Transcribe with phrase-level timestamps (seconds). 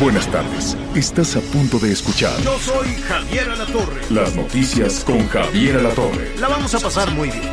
[0.00, 0.78] Buenas tardes.
[0.94, 2.40] Estás a punto de escuchar.
[2.40, 4.00] Yo soy Javier Alatorre.
[4.08, 6.38] Las noticias con Javier Alatorre.
[6.38, 7.52] La vamos a pasar muy bien.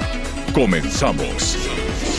[0.54, 1.58] Comenzamos.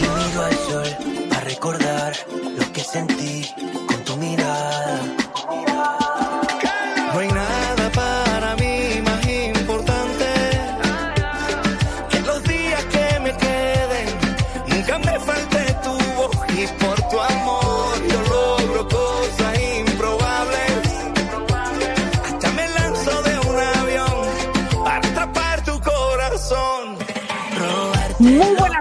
[0.02, 2.12] Miro al sol a recordar
[2.59, 3.46] lo que sentí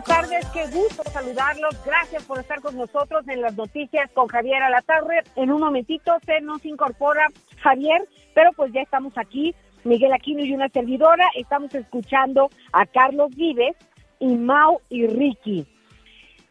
[0.08, 1.76] tardes, qué gusto saludarlos.
[1.86, 5.24] Gracias por estar con nosotros en las noticias con Javier Alatarre.
[5.36, 7.28] En un momentito se nos incorpora
[7.62, 11.26] Javier, pero pues ya estamos aquí, Miguel Aquino y una servidora.
[11.36, 13.76] Estamos escuchando a Carlos Vives
[14.20, 15.68] y Mau y Ricky.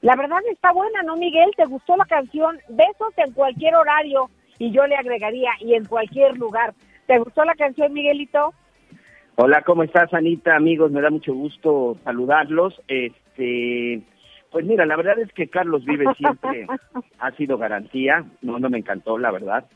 [0.02, 1.50] La verdad está buena, ¿no, Miguel?
[1.56, 2.58] ¿Te gustó la canción?
[2.68, 6.74] Besos en cualquier horario y yo le agregaría y en cualquier lugar.
[7.06, 8.52] ¿Te gustó la canción, Miguelito?
[9.36, 10.54] Hola, ¿cómo estás, Anita?
[10.56, 12.80] Amigos, me da mucho gusto saludarlos.
[12.88, 16.66] Este, pues mira, la verdad es que Carlos Vive siempre
[17.18, 18.24] ha sido garantía.
[18.42, 19.66] No, no me encantó, la verdad.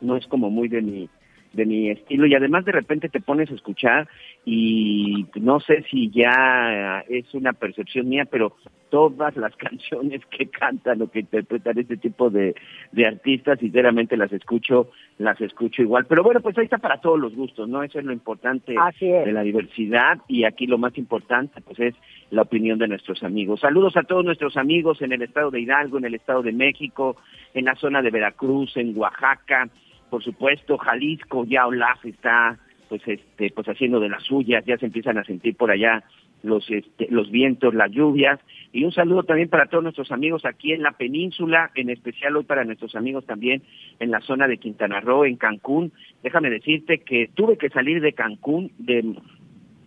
[0.00, 1.08] No es como muy de mi
[1.52, 4.08] de mi estilo y además de repente te pones a escuchar
[4.44, 8.56] y no sé si ya es una percepción mía, pero
[8.92, 12.54] todas las canciones que cantan o que interpretan este tipo de,
[12.92, 16.06] de artistas, sinceramente las escucho, las escucho igual.
[16.06, 17.82] Pero bueno, pues ahí está para todos los gustos, ¿no?
[17.82, 19.00] Eso es lo importante es.
[19.00, 21.94] de la diversidad y aquí lo más importante pues es
[22.30, 23.60] la opinión de nuestros amigos.
[23.60, 27.16] Saludos a todos nuestros amigos en el estado de Hidalgo, en el estado de México,
[27.54, 29.68] en la zona de Veracruz, en Oaxaca,
[30.12, 32.58] por supuesto, Jalisco, ya Olaf está
[32.90, 36.04] pues este pues haciendo de las suyas, ya se empiezan a sentir por allá
[36.42, 38.38] los este, los vientos, las lluvias
[38.74, 42.44] y un saludo también para todos nuestros amigos aquí en la península, en especial hoy
[42.44, 43.62] para nuestros amigos también
[44.00, 45.92] en la zona de Quintana Roo, en Cancún.
[46.22, 49.14] Déjame decirte que tuve que salir de Cancún de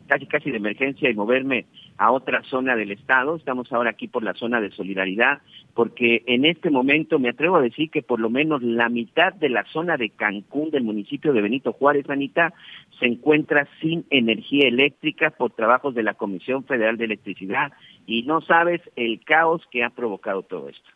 [0.08, 3.36] casi casi de emergencia y moverme a otra zona del estado.
[3.36, 5.42] Estamos ahora aquí por la zona de solidaridad,
[5.74, 9.50] porque en este momento me atrevo a decir que por lo menos la mitad de
[9.50, 12.54] la zona de Cancún del municipio de Benito Juárez, Anita,
[13.00, 17.72] se encuentra sin energía eléctrica por trabajos de la Comisión Federal de Electricidad
[18.06, 20.90] y no sabes el caos que ha provocado todo esto.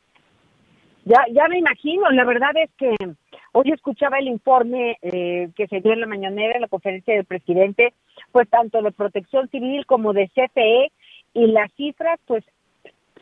[1.09, 2.93] Ya, ya me imagino, la verdad es que
[3.53, 7.25] hoy escuchaba el informe eh, que se dio en la mañanera en la conferencia del
[7.25, 7.95] presidente,
[8.31, 10.91] pues tanto de protección civil como de CFE,
[11.33, 12.43] y las cifras pues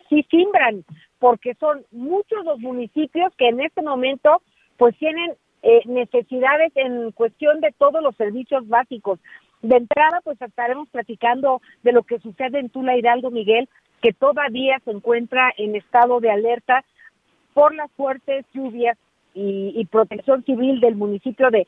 [0.09, 0.83] sí simbran,
[1.17, 4.41] porque son muchos los municipios que en este momento
[4.75, 9.17] pues tienen eh, necesidades en cuestión de todos los servicios básicos.
[9.61, 13.69] De entrada, pues estaremos platicando de lo que sucede en Tula Hidalgo, Miguel,
[14.01, 16.83] que todavía se encuentra en estado de alerta
[17.57, 19.00] por las fuertes lluvias
[19.34, 21.66] y, y protección civil del municipio de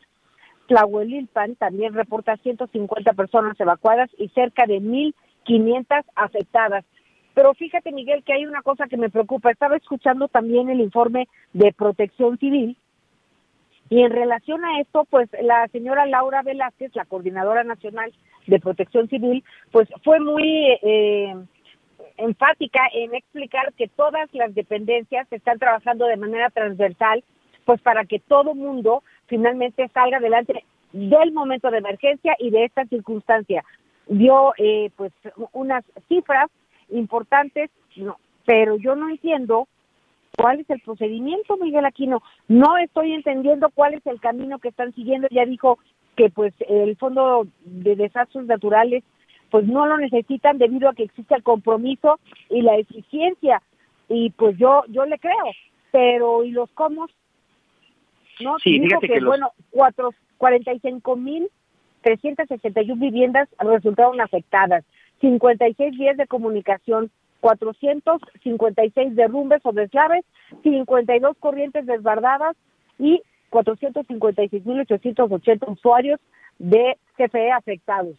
[0.67, 6.85] Tlahuelilpan también reporta 150 personas evacuadas y cerca de 1.500 afectadas.
[7.33, 9.49] Pero fíjate, Miguel, que hay una cosa que me preocupa.
[9.49, 12.77] Estaba escuchando también el informe de protección civil
[13.89, 18.13] y en relación a esto, pues la señora Laura Velázquez, la coordinadora nacional
[18.45, 21.33] de protección civil, pues fue muy eh,
[22.17, 27.23] enfática en explicar que todas las dependencias están trabajando de manera transversal,
[27.65, 32.85] pues para que todo mundo finalmente salga adelante del momento de emergencia y de esta
[32.85, 33.63] circunstancia.
[34.07, 35.13] Dio eh, pues
[35.51, 36.49] unas cifras
[36.89, 37.69] importantes,
[38.45, 39.67] pero yo no entiendo
[40.35, 42.23] cuál es el procedimiento, Miguel Aquino.
[42.47, 45.27] No estoy entendiendo cuál es el camino que están siguiendo.
[45.29, 45.77] Ya dijo
[46.15, 49.03] que pues el Fondo de Desastres Naturales
[49.49, 52.19] pues no lo necesitan debido a que existe el compromiso
[52.49, 53.61] y la eficiencia
[54.07, 55.51] y pues yo yo le creo,
[55.91, 57.07] pero ¿y los cómo?
[58.41, 61.49] No, Sí, dijo que, que los- bueno, cuatro, 45 mil
[62.01, 64.85] 361 viviendas resultaron afectadas,
[65.19, 67.11] 56 vías de comunicación,
[67.41, 70.23] 456 derrumbes o deslaves,
[70.63, 72.55] 52 corrientes desbardadas
[72.97, 76.19] y 456.880 usuarios
[76.57, 78.15] de CFE afectados.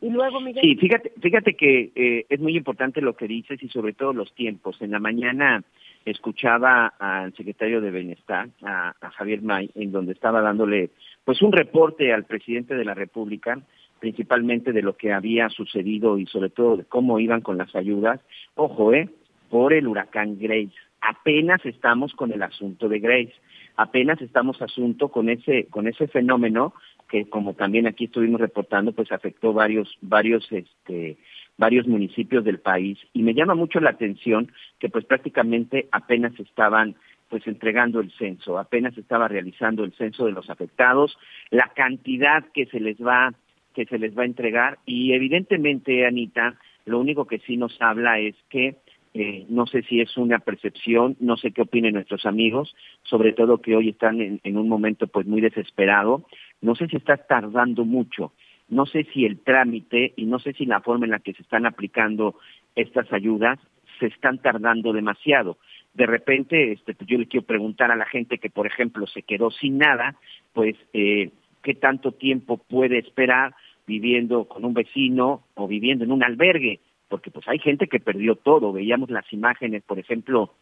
[0.00, 0.62] Y luego, Miguel.
[0.62, 4.34] Sí, fíjate, fíjate que eh, es muy importante lo que dices y sobre todo los
[4.34, 4.80] tiempos.
[4.82, 5.62] En la mañana
[6.04, 10.90] escuchaba al secretario de Bienestar, a, Javier May, en donde estaba dándole
[11.24, 13.58] pues un reporte al presidente de la República,
[13.98, 18.20] principalmente de lo que había sucedido y sobre todo de cómo iban con las ayudas.
[18.56, 19.08] Ojo, eh,
[19.48, 20.74] por el huracán Grace.
[21.00, 23.34] Apenas estamos con el asunto de Grace.
[23.76, 26.74] Apenas estamos asunto con ese con ese fenómeno
[27.08, 31.18] que como también aquí estuvimos reportando, pues afectó varios varios este
[31.56, 32.98] varios municipios del país.
[33.12, 36.96] Y me llama mucho la atención que pues prácticamente apenas estaban
[37.28, 41.16] pues entregando el censo, apenas estaba realizando el censo de los afectados,
[41.50, 43.34] la cantidad que se les va
[43.74, 44.78] que se les va a entregar.
[44.86, 48.76] Y evidentemente Anita, lo único que sí nos habla es que
[49.14, 52.74] eh, no sé si es una percepción, no sé qué opinen nuestros amigos,
[53.04, 56.24] sobre todo que hoy están en, en un momento pues muy desesperado,
[56.60, 58.32] no sé si está tardando mucho
[58.68, 61.42] no sé si el trámite y no sé si la forma en la que se
[61.42, 62.36] están aplicando
[62.74, 63.58] estas ayudas
[63.98, 65.58] se están tardando demasiado.
[65.92, 69.22] De repente, este, pues yo le quiero preguntar a la gente que, por ejemplo, se
[69.22, 70.16] quedó sin nada,
[70.52, 71.30] pues, eh,
[71.62, 73.54] ¿qué tanto tiempo puede esperar
[73.86, 76.80] viviendo con un vecino o viviendo en un albergue?
[77.08, 78.72] Porque pues hay gente que perdió todo.
[78.72, 80.52] Veíamos las imágenes, por ejemplo,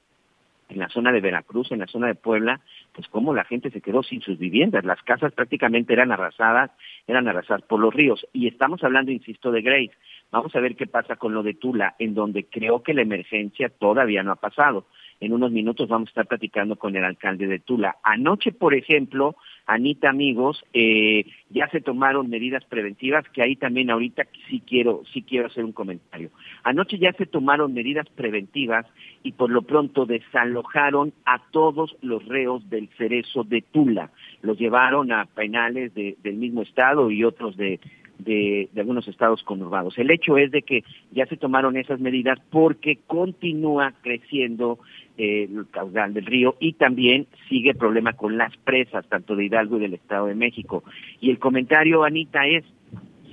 [0.73, 2.61] en la zona de Veracruz, en la zona de Puebla,
[2.93, 4.85] pues cómo la gente se quedó sin sus viviendas.
[4.85, 6.71] Las casas prácticamente eran arrasadas,
[7.07, 8.27] eran arrasadas por los ríos.
[8.33, 9.93] Y estamos hablando, insisto, de Grace.
[10.31, 13.69] Vamos a ver qué pasa con lo de Tula, en donde creo que la emergencia
[13.69, 14.87] todavía no ha pasado.
[15.21, 17.97] En unos minutos vamos a estar platicando con el alcalde de Tula.
[18.03, 19.37] Anoche, por ejemplo,
[19.67, 25.23] Anita, amigos, eh, ya se tomaron medidas preventivas, que ahí también ahorita sí quiero, sí
[25.23, 26.31] quiero hacer un comentario.
[26.65, 28.87] Anoche ya se tomaron medidas preventivas
[29.23, 34.11] y por lo pronto desalojaron a todos los reos del cerezo de Tula.
[34.43, 37.79] Los llevaron a penales del mismo estado y otros de,
[38.25, 39.99] de, algunos estados conurbados.
[39.99, 44.79] El hecho es de que ya se tomaron esas medidas porque continúa creciendo
[45.19, 49.45] eh, el caudal del río y también sigue el problema con las presas, tanto de
[49.45, 50.85] Hidalgo y del Estado de México.
[51.21, 52.65] Y el comentario, Anita, es,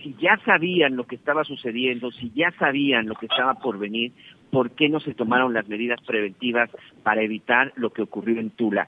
[0.03, 4.11] si ya sabían lo que estaba sucediendo, si ya sabían lo que estaba por venir,
[4.51, 6.69] ¿por qué no se tomaron las medidas preventivas
[7.03, 8.87] para evitar lo que ocurrió en Tula?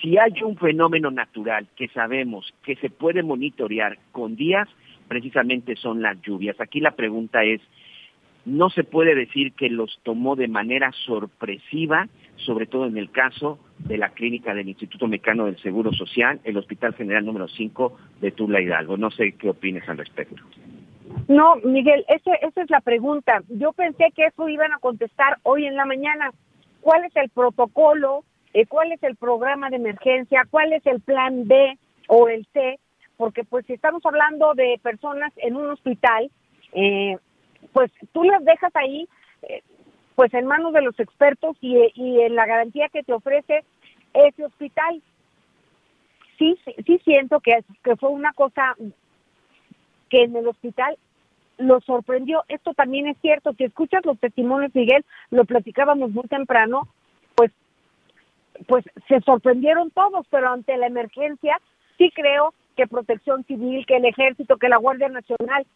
[0.00, 4.68] Si hay un fenómeno natural que sabemos que se puede monitorear con días,
[5.08, 6.60] precisamente son las lluvias.
[6.60, 7.60] Aquí la pregunta es,
[8.44, 13.58] no se puede decir que los tomó de manera sorpresiva, sobre todo en el caso
[13.78, 18.30] de la clínica del Instituto Mexicano del Seguro Social, el Hospital General número 5 de
[18.30, 18.96] Tula Hidalgo.
[18.96, 20.42] No sé qué opines al respecto.
[21.26, 23.42] No, Miguel, ese, esa es la pregunta.
[23.48, 26.30] Yo pensé que eso iban a contestar hoy en la mañana.
[26.80, 28.24] ¿Cuál es el protocolo?
[28.54, 30.46] Eh, ¿Cuál es el programa de emergencia?
[30.50, 31.78] ¿Cuál es el plan B
[32.08, 32.78] o el C?
[33.18, 36.30] Porque pues si estamos hablando de personas en un hospital,
[36.72, 37.18] eh,
[37.72, 39.06] pues tú las dejas ahí
[39.42, 39.62] eh,
[40.14, 43.64] pues en manos de los expertos y, y en la garantía que te ofrece
[44.14, 45.02] ese hospital.
[46.38, 46.56] Sí,
[46.86, 48.76] sí, siento que, que fue una cosa
[50.08, 50.96] que en el hospital
[51.58, 52.44] lo sorprendió.
[52.48, 53.52] Esto también es cierto.
[53.54, 56.88] Si escuchas los testimonios, Miguel, lo platicábamos muy temprano,
[57.34, 57.50] pues,
[58.68, 61.60] pues se sorprendieron todos, pero ante la emergencia
[61.96, 65.66] sí creo que Protección Civil, que el Ejército, que la Guardia Nacional,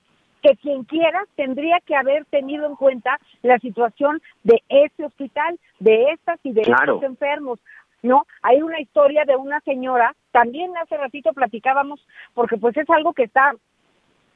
[0.40, 6.12] que quien quiera tendría que haber tenido en cuenta la situación de este hospital, de
[6.12, 7.58] estas y de estos enfermos.
[8.02, 8.24] ¿no?
[8.42, 13.24] Hay una historia de una señora, también hace ratito platicábamos, porque pues es algo que
[13.24, 13.52] está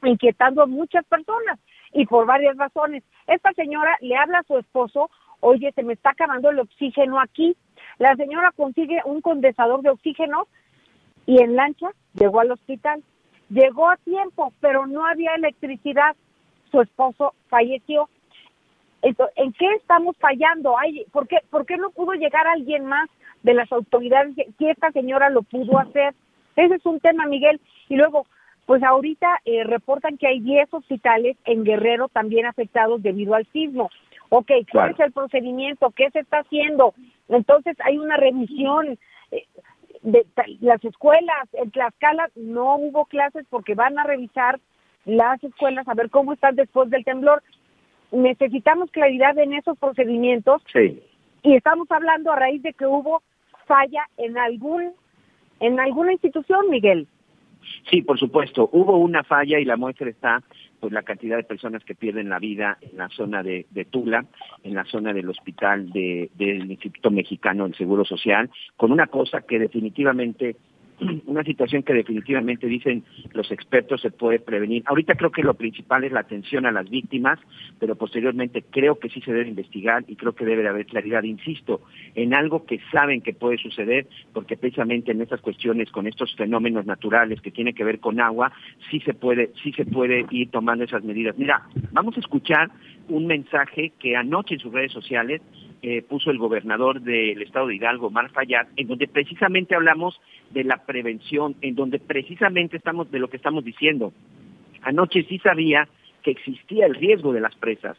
[0.03, 1.61] inquietando a muchas personas
[1.93, 3.05] y por varias razones.
[3.29, 7.57] Esta señora le habla a su esposo, oye, se me está acabando el oxígeno aquí.
[7.99, 10.49] La señora consigue un condensador de oxígeno
[11.27, 13.03] y en lancha llegó al hospital.
[13.49, 16.17] Llegó a tiempo, pero no había electricidad.
[16.71, 18.09] Su esposo falleció.
[19.03, 20.75] ¿En qué estamos fallando?
[21.13, 23.09] ¿por, qué, ¿Por qué no pudo llegar alguien más
[23.43, 26.15] de las autoridades si esta señora lo pudo hacer?
[26.57, 27.61] Ese es un tema, Miguel.
[27.89, 28.27] Y luego,
[28.65, 33.91] pues ahorita eh, reportan que hay 10 hospitales en Guerrero también afectados debido al sismo.
[34.29, 35.91] Ok, ¿cuál es el procedimiento?
[35.91, 36.95] ¿Qué se está haciendo?
[37.29, 38.99] Entonces hay una revisión.
[39.31, 39.47] Eh,
[40.03, 40.27] de
[40.61, 44.61] las escuelas, en Tlaxcala no hubo clases porque van a revisar
[45.05, 47.43] las escuelas a ver cómo están después del temblor.
[48.13, 51.03] Necesitamos claridad en esos procedimientos sí.
[51.43, 53.23] y estamos hablando a raíz de que hubo
[53.67, 54.93] falla en algún
[55.61, 57.09] en alguna institución, Miguel.
[57.91, 60.43] Sí, por supuesto, hubo una falla y la muestra está
[60.81, 64.25] pues la cantidad de personas que pierden la vida en la zona de, Tula,
[64.63, 69.59] en la zona del hospital del Instituto Mexicano del Seguro Social, con una cosa que
[69.59, 70.57] definitivamente
[71.27, 74.83] una situación que definitivamente dicen los expertos se puede prevenir.
[74.87, 77.39] Ahorita creo que lo principal es la atención a las víctimas,
[77.79, 81.23] pero posteriormente creo que sí se debe investigar y creo que debe de haber claridad,
[81.23, 81.81] insisto,
[82.15, 86.87] en algo que saben que puede suceder, porque precisamente en estas cuestiones con estos fenómenos
[86.87, 88.53] naturales que tienen que ver con agua,
[88.91, 91.37] sí se puede, sí se puede ir tomando esas medidas.
[91.39, 91.63] Mira,
[91.93, 92.71] vamos a escuchar
[93.09, 95.41] un mensaje que anoche en sus redes sociales
[95.89, 100.65] eh, puso el gobernador del estado de Hidalgo, Mar Fayad, en donde precisamente hablamos de
[100.65, 104.13] la prevención, en donde precisamente estamos de lo que estamos diciendo.
[104.83, 105.87] Anoche sí sabía
[106.25, 107.97] que existía el riesgo de las presas,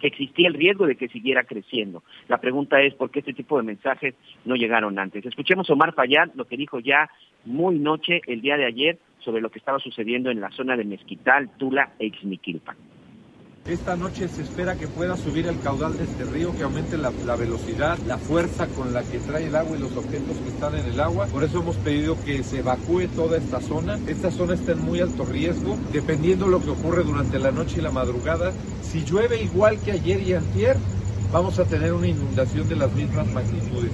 [0.00, 2.04] que existía el riesgo de que siguiera creciendo.
[2.28, 5.26] La pregunta es por qué este tipo de mensajes no llegaron antes.
[5.26, 7.10] Escuchemos Omar Fayad lo que dijo ya
[7.44, 10.84] muy noche el día de ayer sobre lo que estaba sucediendo en la zona de
[10.84, 12.91] Mezquital, Tula e Ixmiquilpan.
[13.64, 17.10] Esta noche se espera que pueda subir el caudal de este río, que aumente la,
[17.36, 20.84] velocidad, la fuerza con la que trae el agua y los objetos que están en
[20.86, 21.26] el agua.
[21.26, 24.00] Por eso hemos pedido que se evacúe toda esta zona.
[24.08, 27.82] Esta zona está en muy alto riesgo, dependiendo lo que ocurre durante la noche y
[27.82, 28.52] la madrugada.
[28.82, 30.76] Si llueve igual que ayer y antier,
[31.32, 33.92] vamos a tener una inundación de las mismas magnitudes.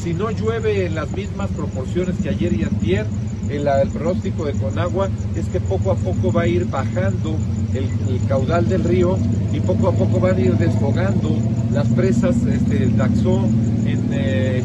[0.00, 3.04] Si no llueve en las mismas proporciones que ayer y antier,
[3.50, 7.36] el, el pronóstico de Conagua es que poco a poco va a ir bajando
[7.74, 7.88] el,
[8.28, 9.18] caudal del río
[9.52, 11.36] y poco a poco van a ir desfogando
[11.72, 13.44] las presas este, Daxó
[13.86, 14.64] en eh,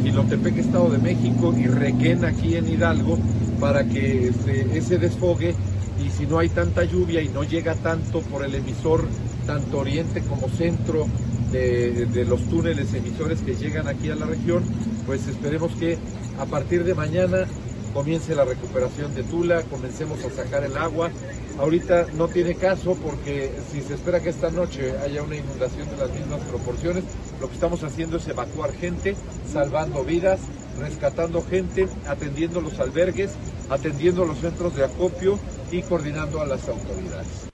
[0.58, 3.18] Estado de México, y Requén aquí en Hidalgo,
[3.60, 5.56] para que este, ese desfogue
[6.04, 9.08] y si no hay tanta lluvia y no llega tanto por el emisor,
[9.46, 11.08] tanto oriente como centro
[11.52, 14.64] de, de, los túneles emisores que llegan aquí a la región,
[15.06, 15.98] pues esperemos que
[16.40, 17.46] a partir de mañana
[17.94, 21.12] comience la recuperación de Tula, comencemos a sacar el agua.
[21.60, 25.98] Ahorita no tiene caso porque si se espera que esta noche haya una inundación de
[25.98, 27.04] las mismas proporciones,
[27.40, 30.42] lo que estamos haciendo es evacuar gente, salvando vidas,
[30.80, 33.38] rescatando gente, atendiendo los albergues,
[33.70, 35.38] atendiendo los centros de acopio
[35.72, 37.50] y coordinando a las autoridades.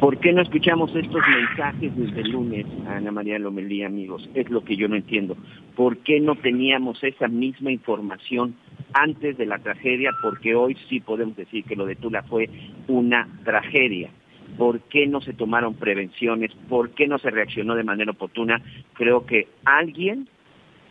[0.00, 4.28] ¿Por qué no escuchamos estos mensajes desde el lunes, Ana María Lomelí, amigos?
[4.34, 5.36] Es lo que yo no entiendo.
[5.76, 8.54] ¿Por qué no teníamos esa misma información
[8.94, 10.10] antes de la tragedia?
[10.22, 12.48] Porque hoy sí podemos decir que lo de Tula fue
[12.88, 14.10] una tragedia.
[14.56, 16.52] ¿Por qué no se tomaron prevenciones?
[16.68, 18.62] ¿Por qué no se reaccionó de manera oportuna?
[18.94, 20.28] Creo que alguien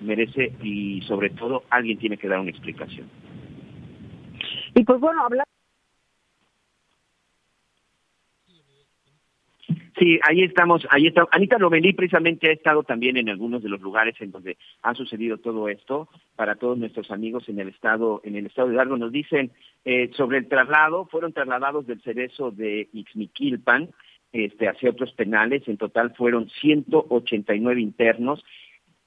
[0.02, 3.08] merece y sobre todo alguien tiene que dar una explicación.
[4.76, 5.48] Y pues bueno, hablar
[9.98, 11.28] Sí, ahí estamos, ahí está.
[11.32, 15.38] Anita Lomelí precisamente ha estado también en algunos de los lugares en donde ha sucedido
[15.38, 16.10] todo esto.
[16.36, 19.52] Para todos nuestros amigos en el estado, en el estado de Hidalgo nos dicen
[19.86, 23.90] eh, sobre el traslado, fueron trasladados del cerezo de Ixmiquilpan
[24.32, 25.68] este, hacia otros penales.
[25.68, 28.44] En total fueron 189 internos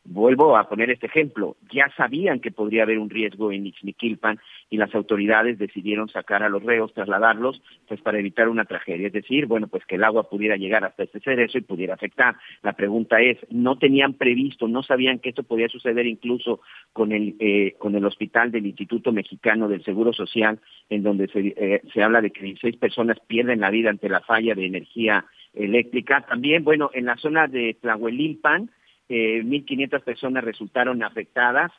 [0.08, 1.56] Vuelvo a poner este ejemplo.
[1.72, 4.38] Ya sabían que podría haber un riesgo en Ixmiquilpan
[4.70, 9.08] y las autoridades decidieron sacar a los reos, trasladarlos, pues para evitar una tragedia.
[9.08, 12.36] Es decir, bueno, pues que el agua pudiera llegar hasta este cerezo y pudiera afectar.
[12.62, 16.60] La pregunta es, ¿no tenían previsto, no sabían que esto podía suceder incluso
[16.92, 21.54] con el, eh, con el hospital del Instituto Mexicano del Seguro Social, en donde se,
[21.56, 25.24] eh, se habla de que 16 personas pierden la vida ante la falla de energía
[25.52, 26.24] eléctrica?
[26.28, 28.70] También, bueno, en la zona de Tlahuelilpan,
[29.08, 31.72] eh, 1.500 personas resultaron afectadas,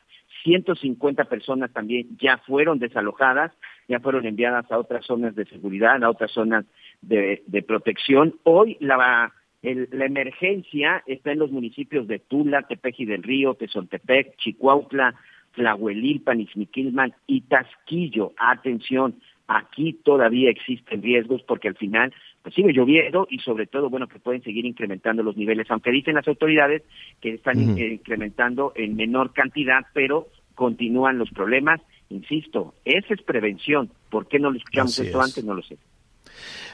[0.44, 3.52] 150 personas también ya fueron desalojadas,
[3.88, 6.66] ya fueron enviadas a otras zonas de seguridad, a otras zonas
[7.02, 8.36] de, protección.
[8.44, 15.16] Hoy la, la emergencia está en los municipios de Tula, Tepeji del Río, Tezontepec, Chicuautla,
[15.56, 18.34] Tlahuelilpan, Ixmiquilman y Tasquillo.
[18.38, 19.16] Atención,
[19.48, 22.14] aquí todavía existen riesgos porque al final
[22.48, 26.16] pues sigue lloviendo y sobre todo, bueno, que pueden seguir incrementando los niveles, aunque dicen
[26.16, 26.82] las autoridades
[27.20, 31.82] que están incrementando en menor cantidad, pero continúan los problemas.
[32.10, 33.90] Insisto, esa es prevención.
[34.10, 35.44] ¿Por qué no lo escuchamos esto antes?
[35.44, 35.78] No lo sé.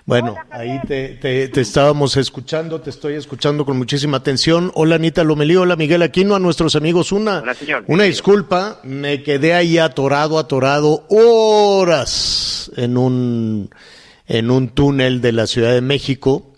[0.05, 4.69] Bueno, ahí te, te, estábamos escuchando, te estoy escuchando con muchísima atención.
[4.75, 7.41] Hola Anita Lomelí, hola Miguel Aquino, a nuestros amigos una,
[7.87, 13.69] una disculpa, me quedé ahí atorado, atorado horas en un,
[14.27, 16.53] en un túnel de la Ciudad de México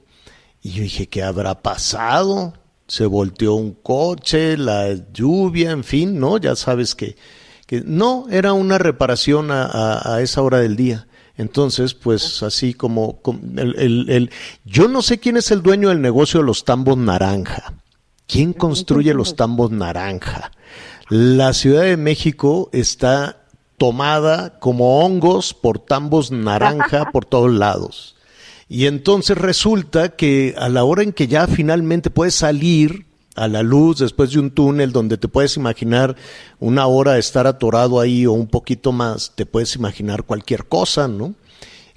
[0.65, 2.53] y yo dije, ¿qué habrá pasado?
[2.87, 6.39] Se volteó un coche, la lluvia, en fin, ¿no?
[6.39, 7.17] Ya sabes que,
[7.67, 11.07] que no, era una reparación a, a esa hora del día.
[11.37, 13.21] Entonces, pues así como,
[13.57, 14.31] el, el,
[14.63, 17.75] yo no sé quién es el dueño del negocio de los tambos naranja.
[18.25, 20.51] ¿Quién construye los tambos naranja?
[21.09, 23.44] La Ciudad de México está
[23.77, 28.15] tomada como hongos por tambos naranja por todos lados.
[28.67, 33.05] Y entonces resulta que a la hora en que ya finalmente puedes salir
[33.35, 36.15] a la luz después de un túnel donde te puedes imaginar
[36.59, 41.35] una hora estar atorado ahí o un poquito más, te puedes imaginar cualquier cosa, ¿no?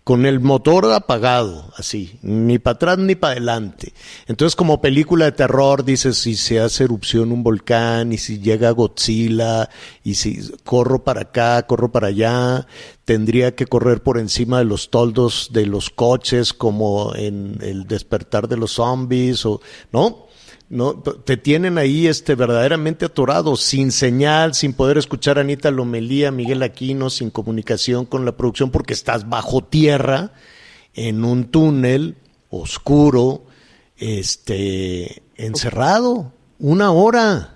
[0.09, 3.93] Con el motor apagado, así, ni para atrás ni para adelante.
[4.27, 8.71] Entonces, como película de terror, dices, si se hace erupción un volcán, y si llega
[8.71, 9.69] Godzilla,
[10.03, 12.67] y si corro para acá, corro para allá,
[13.05, 18.49] tendría que correr por encima de los toldos de los coches, como en el despertar
[18.49, 19.61] de los zombies, o,
[19.93, 20.28] ¿no?
[20.71, 26.31] No te tienen ahí este verdaderamente atorado, sin señal, sin poder escuchar a Anita Lomelía,
[26.31, 30.33] Miguel Aquino, sin comunicación con la producción porque estás bajo tierra
[30.95, 32.17] en un túnel
[32.51, 33.45] oscuro,
[33.97, 37.55] este encerrado una hora.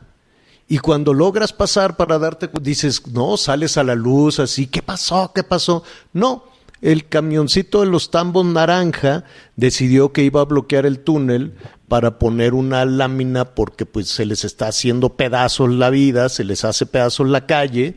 [0.69, 5.33] Y cuando logras pasar para darte dices, "No, sales a la luz así, ¿qué pasó?
[5.35, 5.83] ¿Qué pasó?"
[6.15, 6.45] No,
[6.83, 9.25] el camioncito de los tambos naranja
[9.57, 11.55] decidió que iba a bloquear el túnel
[11.89, 16.65] para poner una lámina porque pues se les está haciendo pedazos la vida, se les
[16.65, 17.95] hace pedazos la calle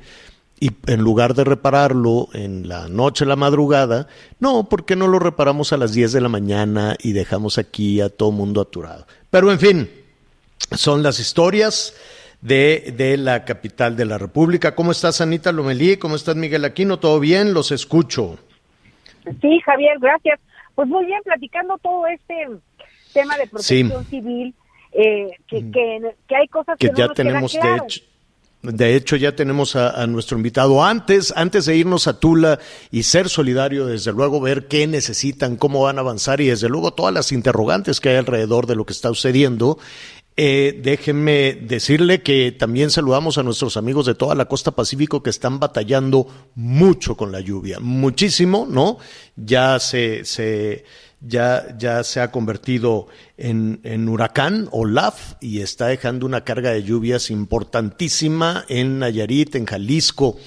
[0.60, 4.08] y en lugar de repararlo en la noche, la madrugada,
[4.40, 8.00] no, ¿por qué no lo reparamos a las 10 de la mañana y dejamos aquí
[8.02, 9.08] a todo mundo aturado?
[9.32, 9.90] Pero en fin,
[10.72, 11.94] son las historias
[12.42, 14.76] de, de la capital de la República.
[14.76, 15.98] ¿Cómo estás, Anita Lomelí?
[15.98, 17.00] ¿Cómo estás, Miguel Aquino?
[17.00, 17.54] ¿Todo bien?
[17.54, 18.40] Los escucho.
[19.42, 20.40] Sí, Javier, gracias.
[20.76, 22.48] Pues muy bien, platicando todo este
[23.14, 24.54] tema de protección civil,
[24.92, 28.02] eh, que, que, hay cosas que, ya tenemos, de hecho.
[28.74, 30.84] De hecho, ya tenemos a, nuestro invitado.
[30.84, 35.84] Antes, antes de irnos a Tula y ser solidario, desde luego ver qué necesitan, cómo
[35.84, 38.94] van a avanzar y desde luego todas las interrogantes que hay alrededor de lo que
[38.94, 39.78] está sucediendo.
[40.38, 45.30] Eh, déjenme decirle que también saludamos a nuestros amigos de toda la costa pacífico que
[45.30, 48.98] están batallando mucho con la lluvia, muchísimo, ¿no?
[49.38, 50.84] Ya se, se
[51.22, 56.84] ya, ya se ha convertido en, en huracán Olaf y está dejando una carga de
[56.84, 60.38] lluvias importantísima en Nayarit, en Jalisco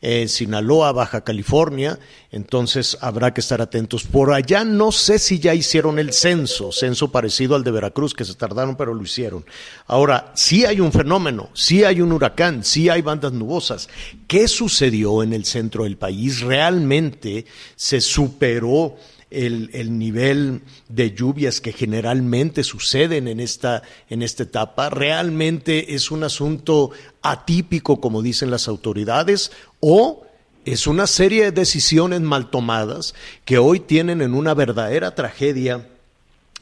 [0.00, 1.98] en Sinaloa, Baja California,
[2.30, 4.04] entonces habrá que estar atentos.
[4.04, 8.24] Por allá no sé si ya hicieron el censo, censo parecido al de Veracruz, que
[8.24, 9.44] se tardaron, pero lo hicieron.
[9.86, 13.88] Ahora, sí hay un fenómeno, sí hay un huracán, sí hay bandas nubosas.
[14.26, 16.40] ¿Qué sucedió en el centro del país?
[16.40, 18.96] ¿Realmente se superó?
[19.30, 24.90] El, el, nivel de lluvias que generalmente suceden en esta, en esta etapa.
[24.90, 26.90] ¿Realmente es un asunto
[27.22, 30.26] atípico, como dicen las autoridades, o
[30.64, 35.88] es una serie de decisiones mal tomadas que hoy tienen en una verdadera tragedia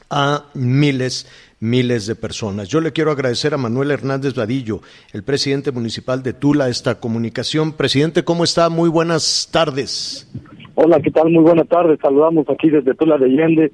[0.09, 1.25] a miles
[1.59, 2.67] miles de personas.
[2.67, 4.81] Yo le quiero agradecer a Manuel Hernández Vadillo,
[5.13, 7.73] el presidente municipal de Tula, esta comunicación.
[7.73, 8.69] Presidente, ¿cómo está?
[8.69, 10.27] Muy buenas tardes.
[10.77, 11.29] Hola, ¿qué tal?
[11.29, 11.99] Muy buenas tardes.
[12.01, 13.71] Saludamos aquí desde Tula de Allende,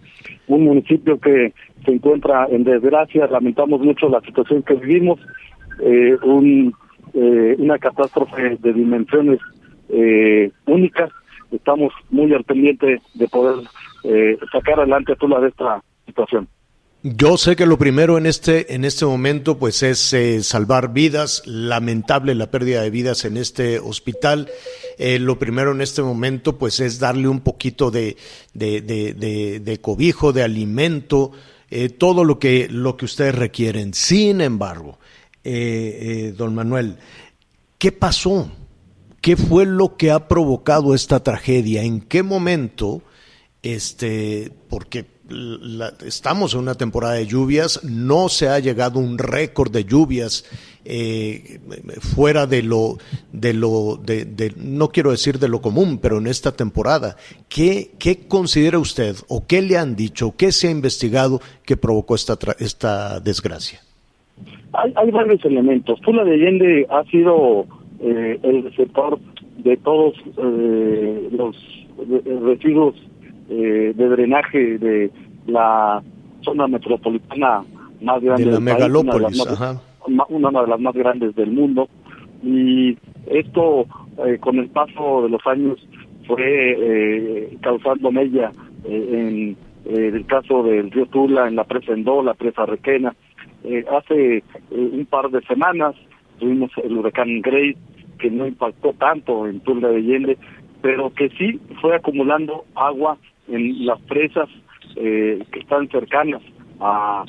[0.47, 1.51] un municipio que
[1.83, 3.25] se encuentra en desgracia.
[3.25, 5.19] Lamentamos mucho la situación que vivimos.
[5.81, 6.75] Eh, un,
[7.15, 9.39] eh, una catástrofe de dimensiones
[9.89, 11.09] eh, únicas.
[11.51, 13.55] Estamos muy al pendiente de poder
[14.51, 16.47] sacar adelante Tula de esta situación.
[17.03, 21.41] Yo sé que lo primero en este, en este momento pues es eh, salvar vidas,
[21.45, 24.51] lamentable la pérdida de vidas en este hospital.
[24.99, 28.17] Eh, lo primero en este momento pues es darle un poquito de,
[28.53, 31.31] de, cobijo, de alimento,
[31.71, 33.95] eh, todo lo que, lo que ustedes requieren.
[33.95, 34.99] Sin embargo,
[35.43, 36.97] don Manuel,
[37.79, 38.51] ¿qué pasó?
[39.21, 41.81] ¿Qué fue lo que ha provocado esta tragedia?
[41.81, 43.01] ¿En qué momento?
[43.63, 45.05] Este, porque
[46.05, 50.45] estamos en una temporada de lluvias, no se ha llegado un récord de lluvias
[50.83, 51.59] eh,
[51.99, 52.97] fuera de lo,
[53.31, 57.15] de lo, de, no quiero decir de lo común, pero en esta temporada.
[57.49, 57.91] ¿Qué,
[58.27, 63.19] considera usted o qué le han dicho, qué se ha investigado que provocó esta, esta
[63.19, 63.79] desgracia?
[64.73, 65.99] Hay, varios elementos.
[66.01, 67.65] Tula de Allende ha sido
[67.99, 69.19] eh, el sector
[69.57, 71.55] de todos eh, los
[72.43, 72.95] residuos
[73.53, 75.11] eh, de drenaje de
[75.45, 76.01] la
[76.39, 77.65] zona metropolitana
[78.01, 79.45] más grande de la megalópolis,
[80.29, 81.89] una, de las más grandes del mundo
[82.41, 82.97] y
[83.29, 83.87] esto
[84.25, 85.85] eh, con el paso de los años
[86.27, 88.53] fue eh, causando mella
[88.85, 93.13] en el caso del río Tula, en la presa Endó, la presa Requena.
[93.99, 95.93] hace un par de semanas
[96.39, 97.77] tuvimos el huracán Grace,
[98.17, 100.37] que no impactó tanto en Tula de Allende,
[100.81, 103.17] pero que sí fue acumulando agua
[103.51, 104.49] en las presas
[104.95, 106.41] eh, que están cercanas
[106.79, 107.25] a,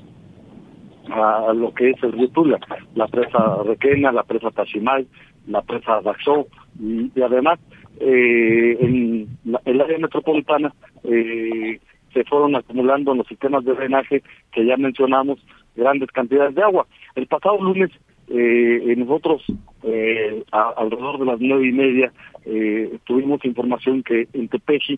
[1.11, 2.59] a lo que es el río Tula,
[2.95, 5.07] la presa Requena, la presa Tachimay,
[5.47, 6.47] la presa Daxó,
[6.81, 7.59] y, además
[8.01, 9.29] eh, en
[9.65, 10.73] el área metropolitana
[11.05, 11.81] eh,
[12.13, 15.39] se fueron acumulando los sistemas de drenaje que ya mencionamos
[15.75, 16.87] grandes cantidades de agua.
[17.15, 17.91] El pasado lunes
[18.29, 19.43] eh, nosotros
[19.83, 22.13] eh, alrededor de las nueve y media
[22.45, 24.97] eh, tuvimos información que en Tepeji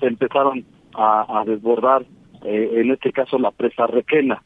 [0.00, 2.06] se empezaron a, desbordar,
[2.44, 4.42] eh, en este caso la presa Requena,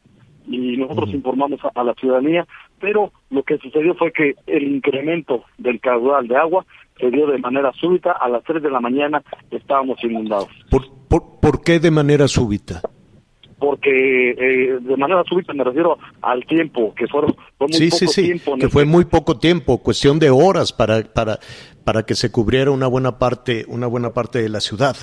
[0.47, 2.45] y nosotros informamos a, la ciudadanía,
[2.79, 6.65] pero lo que sucedió fue que el incremento del caudal de agua
[6.99, 10.49] se dio de manera súbita, a las 3 de la mañana estábamos inundados.
[10.69, 10.81] ¿Por,
[11.39, 12.81] por, qué de manera súbita?
[13.61, 17.97] Porque eh, de manera súbita me refiero al tiempo, que fueron fue muy sí, poco
[17.99, 18.57] sí, sí, tiempo.
[18.57, 21.39] Que fue muy poco tiempo, cuestión de horas para, para,
[21.83, 24.97] para que se cubriera una buena parte, una buena parte de la ciudad.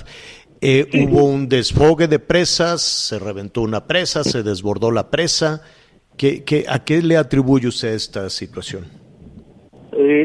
[0.59, 5.61] Eh, hubo un desfogue de presas, se reventó una presa, se desbordó la presa.
[6.17, 8.98] ¿Qué, qué, a qué le atribuye usted esta situación?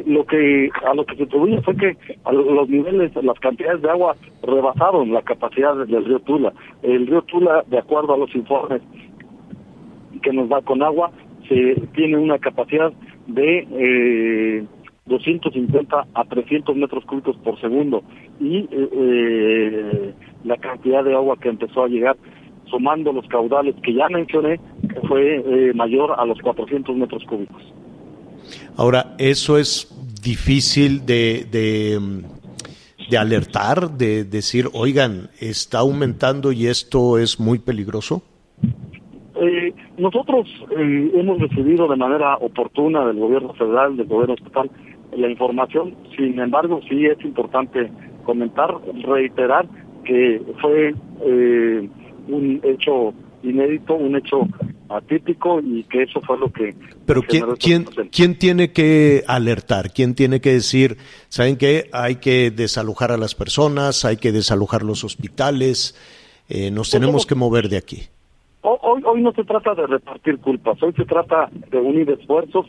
[0.06, 3.90] Lo que a lo que se atribuye fue que a los niveles, las cantidades de
[3.90, 6.52] agua rebasaron la capacidad del río Tula.
[6.82, 8.82] El río Tula, de acuerdo a los informes
[10.22, 11.10] que nos da con agua,
[11.48, 12.92] se tiene una capacidad
[13.26, 14.64] de eh,
[15.06, 18.02] 250 a 300 metros cúbicos por segundo
[18.40, 22.16] y eh, eh, la cantidad de agua que empezó a llegar
[22.66, 24.58] sumando los caudales que ya mencioné
[25.06, 27.62] fue eh, mayor a los 400 metros cúbicos.
[28.76, 29.88] Ahora, eso es
[30.22, 32.00] difícil de, de,
[33.08, 38.22] de alertar, de decir, oigan, está aumentando y esto es muy peligroso.
[39.36, 44.70] Eh, nosotros eh, hemos recibido de manera oportuna del gobierno federal, del gobierno estatal,
[45.16, 45.94] la información.
[46.16, 47.90] Sin embargo, sí es importante
[48.24, 49.66] comentar, reiterar
[50.04, 51.88] que fue eh,
[52.28, 54.48] un hecho inédito, un hecho
[54.88, 56.74] atípico y que eso fue lo que...
[57.06, 59.92] Pero ¿quién, ¿quién, ¿quién tiene que alertar?
[59.92, 60.96] ¿Quién tiene que decir,
[61.28, 65.94] saben que hay que desalojar a las personas, hay que desalojar los hospitales,
[66.48, 68.08] nos pues tenemos que mover de aquí?
[68.66, 72.64] Hoy, hoy no se trata de repartir culpas, hoy se trata de unir esfuerzos.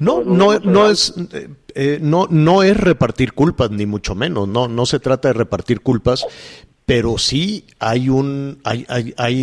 [0.00, 4.68] No, no, no es, eh, eh, no, no es repartir culpas ni mucho menos, no,
[4.68, 6.26] no se trata de repartir culpas,
[6.86, 8.60] pero sí hay un,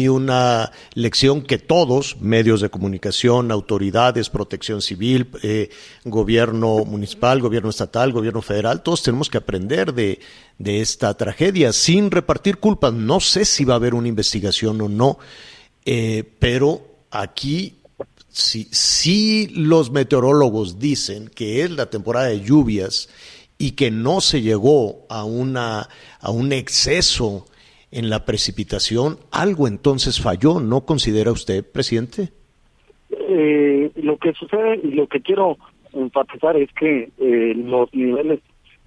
[0.09, 5.69] una lección que todos, medios de comunicación, autoridades, protección civil, eh,
[6.05, 10.19] gobierno municipal, gobierno estatal, gobierno federal, todos tenemos que aprender de,
[10.63, 12.93] esta tragedia sin repartir culpas.
[12.93, 15.17] No sé si va a haber una investigación o no
[15.85, 17.77] eh, pero aquí,
[18.29, 23.09] si los meteorólogos dicen que es la temporada de lluvias
[23.61, 25.87] y que no se llegó a, una,
[26.19, 27.45] a un exceso
[27.91, 32.29] en la precipitación, algo entonces falló, ¿no considera usted, presidente?
[33.11, 35.57] Eh, lo que sucede y lo que quiero
[35.93, 38.39] enfatizar es que eh, los niveles,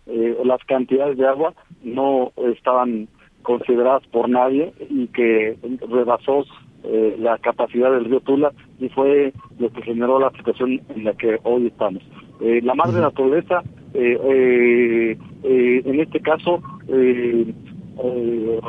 [0.07, 3.07] eh, las cantidades de agua no estaban
[3.43, 5.57] consideradas por nadie y que
[5.89, 6.45] rebasó
[6.83, 11.13] eh, la capacidad del río Tula y fue lo que generó la situación en la
[11.13, 12.03] que hoy estamos.
[12.40, 13.62] Eh, la madre naturaleza,
[13.94, 16.62] eh, en este caso,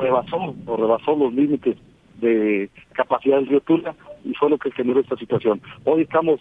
[0.01, 1.77] rebasó o rebasó los límites
[2.21, 5.61] de capacidad del río Tula y fue lo que generó esta situación.
[5.83, 6.39] Hoy estamos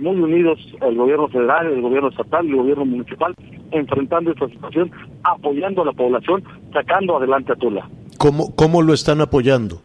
[0.00, 3.34] muy unidos, el gobierno federal, el gobierno estatal, el gobierno municipal,
[3.70, 4.90] enfrentando esta situación,
[5.22, 7.88] apoyando a la población, sacando adelante a Tula.
[8.18, 9.82] ¿Cómo, cómo lo están apoyando?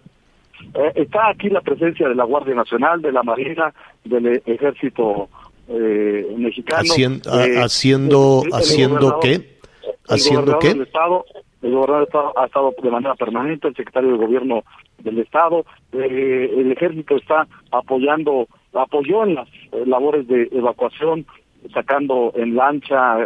[0.74, 5.30] Eh, está aquí la presencia de la Guardia Nacional, de la Marina, del Ejército
[5.70, 6.84] eh, Mexicano.
[6.84, 9.60] Eh, haciendo, haciendo qué?
[10.08, 10.70] ¿Haciendo qué?
[10.70, 11.26] Estado,
[11.62, 14.64] el gobernador del Estado ha estado de manera permanente, el secretario de Gobierno
[15.04, 19.48] del Estado, el Ejército está apoyando, apoyó en las
[19.86, 21.26] labores de evacuación,
[21.74, 23.18] sacando en lancha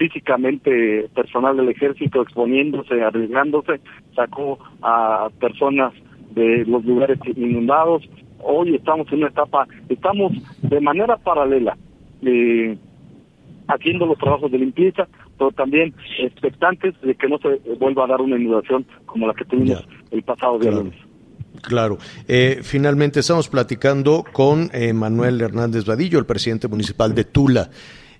[0.00, 3.80] físicamente personal del ejército exponiéndose, arriesgándose,
[4.16, 5.92] sacó a personas
[6.30, 8.08] de los lugares inundados.
[8.42, 11.76] Hoy estamos en una etapa, estamos de manera paralela
[12.22, 12.76] eh,
[13.68, 18.20] haciendo los trabajos de limpieza, pero también expectantes de que no se vuelva a dar
[18.20, 20.94] una inundación como la que tuvimos el pasado día lunes.
[21.62, 21.98] Claro.
[22.26, 27.70] Eh, finalmente estamos platicando con eh, Manuel Hernández Vadillo, el presidente municipal de Tula,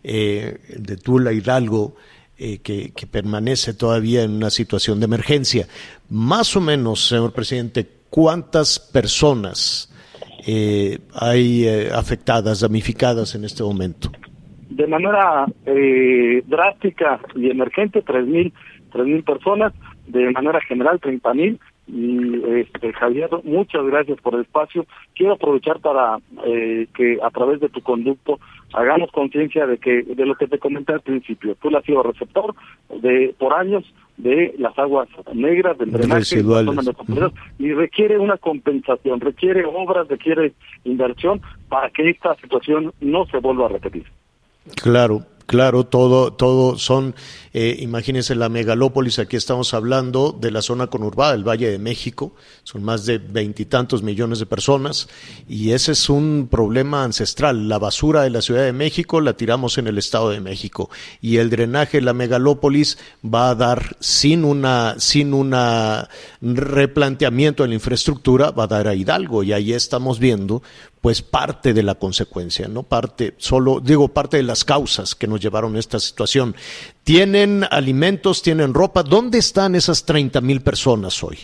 [0.03, 1.95] eh, de Tula Hidalgo.
[2.43, 5.69] Eh, que, permanece todavía en una situación de emergencia.
[6.09, 9.93] Más o menos, señor presidente, ¿cuántas personas
[10.47, 14.11] eh, hay eh, afectadas, damnificadas en este momento?
[14.69, 15.47] De manera
[16.47, 18.53] drástica y emergente, tres mil,
[18.93, 19.73] tres mil personas,
[20.07, 21.59] de manera general, treinta mil,
[21.93, 24.87] Y este, Javier, muchas gracias por el espacio.
[25.15, 28.39] Quiero aprovechar para eh, que a través de tu conducto
[28.73, 31.57] hagamos conciencia de que de lo que te comenté al principio.
[31.57, 32.55] Tú has sido receptor
[33.03, 33.85] de por años
[34.23, 36.43] de las aguas negras, del drenaje,
[37.59, 40.53] y requiere una compensación, requiere obras, requiere
[40.85, 44.05] inversión para que esta situación no se vuelva a repetir.
[44.83, 47.17] Claro, Claro, todo, todo son,
[47.53, 52.33] eh, imagínense la megalópolis, aquí estamos hablando de la zona conurbada del Valle de México,
[52.63, 55.09] son más de veintitantos millones de personas
[55.49, 57.69] y ese es un problema ancestral.
[57.69, 60.89] La basura de la Ciudad de México la tiramos en el Estado de México
[61.21, 66.09] y el drenaje de la megalópolis va a dar sin una, sin una
[66.41, 70.63] replanteamiento de la infraestructura, va a dar a Hidalgo y ahí estamos viendo
[71.01, 75.41] pues parte de la consecuencia, no parte, solo digo parte de las causas que nos
[75.41, 76.55] llevaron a esta situación.
[77.05, 79.03] Tienen alimentos, tienen ropa.
[79.03, 81.39] ¿Dónde están esas 30 mil personas hoy?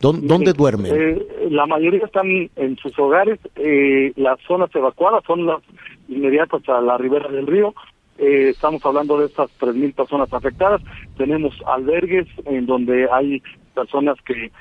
[0.00, 0.92] ¿Dónde, duermen?
[0.94, 3.38] Eh, la mayoría están en sus hogares.
[3.56, 5.62] Eh, las zonas evacuadas son las
[6.08, 7.74] inmediatas a la ribera del río.
[8.18, 10.82] Eh, estamos hablando de estas tres mil personas afectadas.
[11.16, 13.42] Tenemos albergues en donde hay
[13.74, 14.52] personas que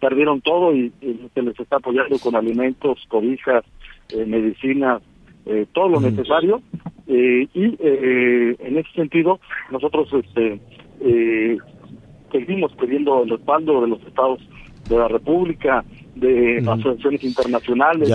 [0.00, 0.92] perdieron todo y,
[1.34, 3.64] se les está apoyando con alimentos, cobijas,
[4.10, 5.02] eh, medicinas,
[5.46, 6.62] eh, todo lo necesario.
[7.06, 10.60] Eh, y en ese sentido, nosotros este,
[12.30, 14.40] seguimos pidiendo el respaldo de los estados
[14.88, 15.84] de la República,
[16.14, 18.08] de asociaciones internacionales.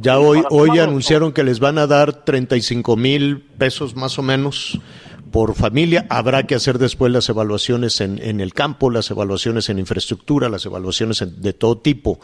[0.00, 4.78] Ya, hoy, hoy anunciaron que les van a dar 35 mil pesos más o menos
[5.30, 6.06] por familia.
[6.10, 10.66] Habrá que hacer después las evaluaciones en, en el campo, las evaluaciones en infraestructura, las
[10.66, 12.20] evaluaciones de todo tipo.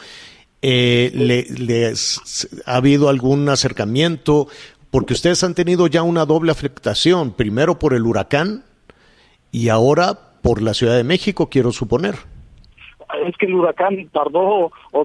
[0.69, 1.93] Eh, le,
[2.67, 4.49] ¿Ha habido algún acercamiento?
[4.91, 8.65] Porque ustedes han tenido ya una doble afectación, primero por el huracán
[9.53, 12.17] y ahora por la Ciudad de México, quiero suponer.
[13.25, 15.05] Es que el huracán tardó, o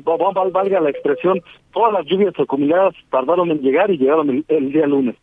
[0.52, 1.40] valga la expresión,
[1.72, 5.16] todas las lluvias acumuladas tardaron en llegar y llegaron el, día lunes.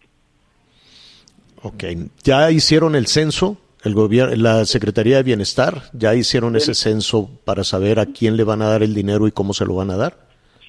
[1.64, 1.82] Ok,
[2.22, 3.56] ¿ya hicieron el censo?
[3.82, 8.44] El gobierno, la Secretaría de Bienestar, ¿ya hicieron ese censo para saber a quién le
[8.44, 10.27] van a dar el dinero y cómo se lo van a dar?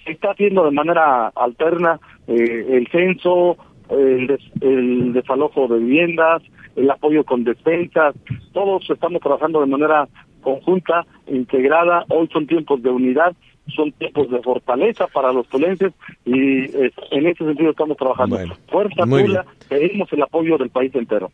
[0.10, 3.58] Se está haciendo de manera alterna eh, el censo,
[3.92, 6.42] el, desalojo de viviendas,
[6.76, 8.16] el apoyo con despensas,
[8.52, 10.08] todos estamos trabajando de manera
[10.42, 13.36] conjunta, integrada, hoy son tiempos de unidad,
[13.68, 15.94] son tiempos de fortaleza para los tolenses
[16.26, 18.40] y eh, en ese sentido estamos trabajando.
[18.68, 21.32] Fuerza Tula, pedimos el apoyo del país entero.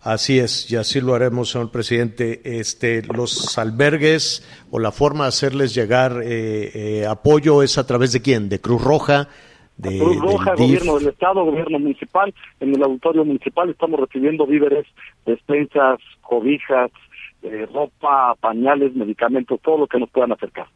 [0.00, 2.40] Así es, y así lo haremos, señor presidente.
[2.44, 8.12] Este, los albergues o la forma de hacerles llegar eh, eh, apoyo es a través
[8.12, 9.28] de quién, de Cruz Roja,
[9.76, 12.34] de Cruz Roja, gobierno del estado, gobierno municipal.
[12.60, 14.86] En el auditorio municipal estamos recibiendo víveres,
[15.24, 16.90] despensas, cobijas,
[17.42, 20.66] eh, ropa, pañales, medicamentos, todo lo que nos puedan acercar.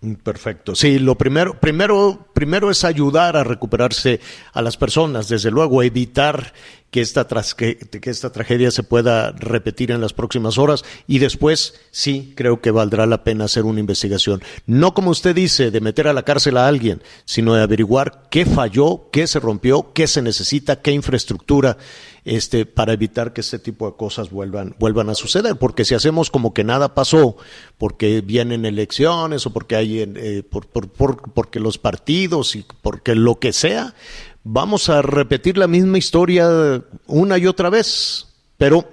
[0.00, 0.74] Mm, perfecto.
[0.74, 4.20] Sí, lo primero, primero, primero es ayudar a recuperarse
[4.52, 6.52] a las personas, desde luego, evitar
[6.94, 7.26] que esta,
[7.56, 12.60] que, que esta tragedia se pueda repetir en las próximas horas y después sí creo
[12.60, 14.44] que valdrá la pena hacer una investigación.
[14.66, 18.46] No como usted dice, de meter a la cárcel a alguien, sino de averiguar qué
[18.46, 21.78] falló, qué se rompió, qué se necesita, qué infraestructura
[22.24, 25.56] este, para evitar que este tipo de cosas vuelvan, vuelvan a suceder.
[25.56, 27.36] Porque si hacemos como que nada pasó,
[27.78, 33.38] porque vienen elecciones o porque hay, eh, por, por, porque los partidos y porque lo
[33.38, 33.94] que sea,
[34.42, 38.28] vamos a repetir la misma historia una y otra vez.
[38.56, 38.88] Pero,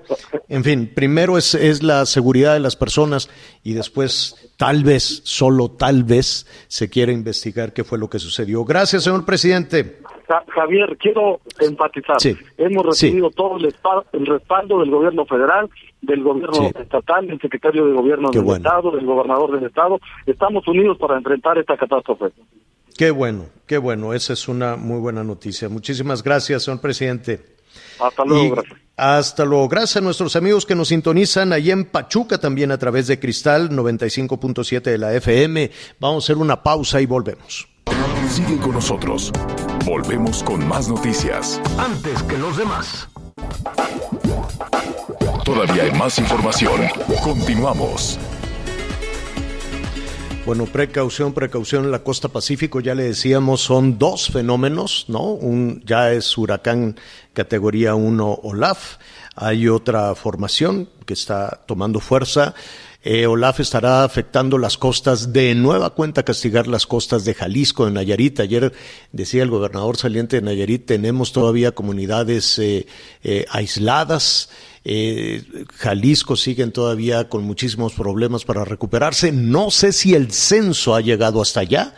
[0.49, 3.29] en fin, primero es, es, la seguridad de las personas
[3.63, 8.65] y después, tal vez, solo tal vez, se quiere investigar qué fue lo que sucedió.
[8.65, 10.01] Gracias, señor presidente.
[10.47, 12.17] Javier, quiero enfatizar.
[12.57, 15.69] Hemos recibido todo el, respaldo del gobierno federal,
[16.01, 19.99] del gobierno estatal, del secretario de gobierno del Estado, del gobernador del Estado.
[20.25, 22.31] Estamos unidos para enfrentar esta catástrofe.
[22.97, 24.13] Qué bueno, qué bueno.
[24.13, 25.69] Esa es una muy buena noticia.
[25.69, 27.41] Muchísimas gracias, señor presidente.
[27.99, 28.79] Hasta luego, gracias.
[28.97, 29.67] Hasta luego.
[29.67, 33.71] Gracias a nuestros amigos que nos sintonizan ahí en Pachuca también a través de Cristal
[33.71, 35.71] 95.7 de la FM.
[35.99, 37.70] Vamos a hacer una pausa y volvemos.
[38.29, 39.31] Sigue con nosotros.
[39.85, 41.61] Volvemos con más noticias.
[41.77, 43.07] Antes que los demás.
[45.43, 46.81] Todavía hay más información.
[47.23, 48.17] Continuamos.
[50.45, 55.21] Bueno, precaución, precaución en la costa Pacífico, ya le decíamos, son dos fenómenos, ¿no?
[55.21, 56.97] Un ya es huracán
[57.33, 58.97] categoría 1 Olaf,
[59.35, 62.55] hay otra formación que está tomando fuerza
[63.03, 67.91] Eh, Olaf estará afectando las costas de nueva cuenta, castigar las costas de Jalisco, de
[67.91, 68.39] Nayarit.
[68.39, 68.73] Ayer
[69.11, 72.85] decía el gobernador saliente de Nayarit, tenemos todavía comunidades eh,
[73.23, 74.49] eh, aisladas.
[75.75, 79.31] Jalisco siguen todavía con muchísimos problemas para recuperarse.
[79.31, 81.95] No sé si el censo ha llegado hasta allá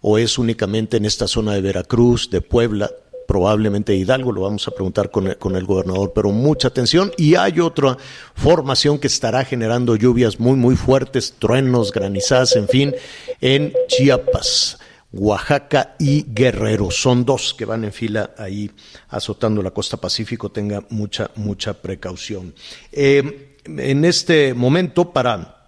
[0.00, 2.90] o es únicamente en esta zona de Veracruz, de Puebla
[3.26, 7.12] probablemente Hidalgo, lo vamos a preguntar con el, con el, gobernador, pero mucha atención.
[7.16, 7.96] Y hay otra
[8.34, 12.94] formación que estará generando lluvias muy, muy fuertes, truenos, granizadas, en fin,
[13.40, 14.78] en Chiapas.
[15.16, 16.90] Oaxaca y Guerrero.
[16.90, 18.68] Son dos que van en fila ahí
[19.08, 20.50] azotando la costa Pacífico.
[20.50, 22.52] Tenga mucha, mucha precaución.
[22.90, 25.63] Eh, en este momento, para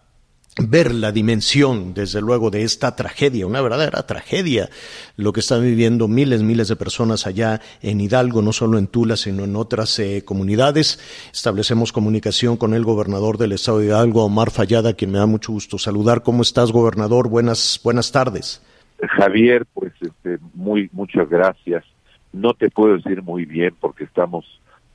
[0.58, 4.70] ver la dimensión, desde luego, de esta tragedia, una verdadera tragedia,
[5.16, 9.16] lo que están viviendo miles, miles de personas allá en Hidalgo, no solo en Tula,
[9.16, 10.98] sino en otras eh, comunidades.
[11.32, 15.52] Establecemos comunicación con el gobernador del estado de Hidalgo, Omar Fallada, quien me da mucho
[15.52, 16.22] gusto saludar.
[16.22, 17.28] ¿Cómo estás, gobernador?
[17.28, 18.62] Buenas, buenas tardes.
[19.10, 21.84] Javier, pues este, muy, muchas gracias.
[22.32, 24.44] No te puedo decir muy bien porque estamos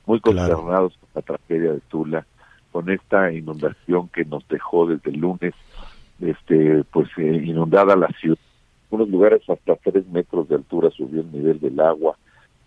[0.06, 2.26] muy consternados con la tragedia de Tula
[2.72, 5.54] con esta inundación que nos dejó desde el lunes,
[6.20, 8.38] este, pues eh, inundada la ciudad.
[8.90, 12.16] En unos lugares hasta tres metros de altura subió el nivel del agua,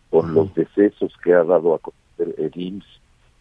[0.09, 2.85] con los decesos que ha dado a conocer el IMSS,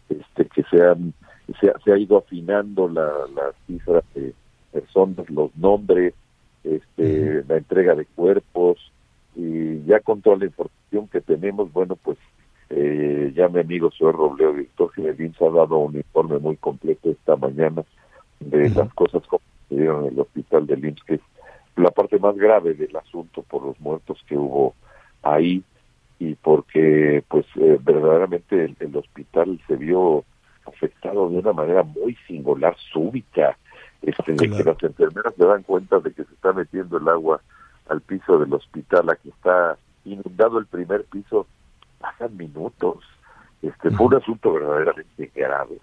[0.09, 1.13] este, que se, han,
[1.59, 4.33] se, ha ido afinando la, la cifra de
[4.71, 6.13] personas, los nombres,
[6.63, 8.91] este, la entrega de cuerpos,
[9.35, 12.17] y ya con toda la información que tenemos, bueno, pues
[12.69, 17.35] eh, ya mi amigo señor Robleo, director general, ha dado un informe muy completo esta
[17.35, 17.83] mañana
[18.39, 21.21] de las cosas que sucedieron en el hospital de IMSS, que es
[21.75, 24.73] la parte más grave del asunto por los muertos que hubo
[25.21, 25.63] ahí
[26.19, 30.23] y porque pues eh, verdaderamente el, hospital se vio
[30.65, 33.57] afectado de una manera muy singular, súbita,
[34.01, 37.41] este, de que las enfermeras se dan cuenta de que se está metiendo el agua
[37.89, 41.47] al piso del hospital, a que está inundado el primer piso
[42.05, 43.03] pasan minutos.
[43.61, 45.79] Este fue un asunto verdaderamente grave.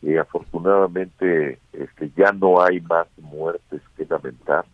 [0.00, 4.64] Y afortunadamente este ya no hay más muertes que lamentar.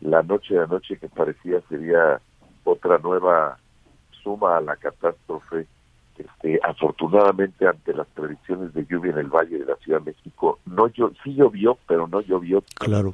[0.00, 2.20] La noche de anoche que parecía sería
[2.64, 3.58] otra nueva
[4.22, 5.66] suma a la catástrofe.
[6.16, 10.58] Este, afortunadamente ante las predicciones de lluvia en el Valle de la Ciudad de México,
[10.66, 13.12] no sí llovió, pero no llovió Claro.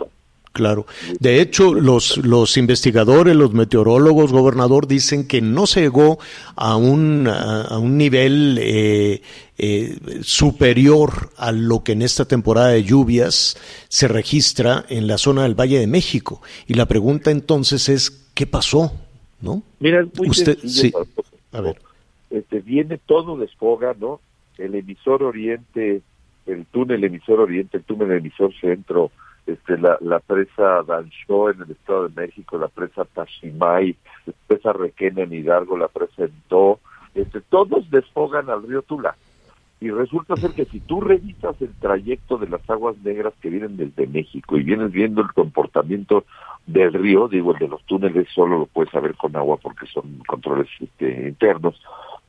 [0.55, 0.87] Claro.
[1.19, 6.21] De hecho, los, los investigadores, los meteorólogos, gobernador, dicen que no se llegó
[6.55, 9.21] a un, a, un nivel eh,
[9.59, 13.57] eh, superior a lo que en esta temporada de lluvias
[13.88, 16.40] se registra en la zona del Valle de México.
[16.69, 18.93] Y la pregunta entonces es, ¿qué pasó?
[19.40, 19.61] ¿No?
[19.81, 20.93] Mira, muy Usted, sí.
[21.51, 21.81] A ver.
[22.31, 24.21] Este, viene todo desfoga, ¿no?
[24.57, 26.01] El emisor oriente,
[26.47, 29.11] el túnel emisor oriente, el túnel emisor centro,
[29.46, 34.72] este, la, la presa Dancho en el Estado de México, la presa Tashimay, la presa
[34.72, 36.80] Requena en Hidalgo, la presa Ento,
[37.14, 39.16] este, todos desfogan al río Tula.
[39.80, 43.76] Y resulta ser que si tú revisas el trayecto de las aguas negras que vienen
[43.76, 46.24] desde México y vienes viendo el comportamiento
[46.66, 50.22] del río, digo, el de los túneles solo lo puedes saber con agua porque son
[50.26, 51.78] controles este, internos,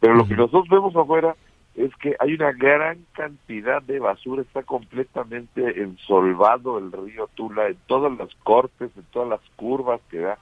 [0.02, 1.36] pero lo que nosotros vemos afuera
[1.76, 7.78] es que hay una gran cantidad de basura, está completamente ensolvado el río Tula en
[7.86, 10.38] todas las cortes, en todas las curvas que da.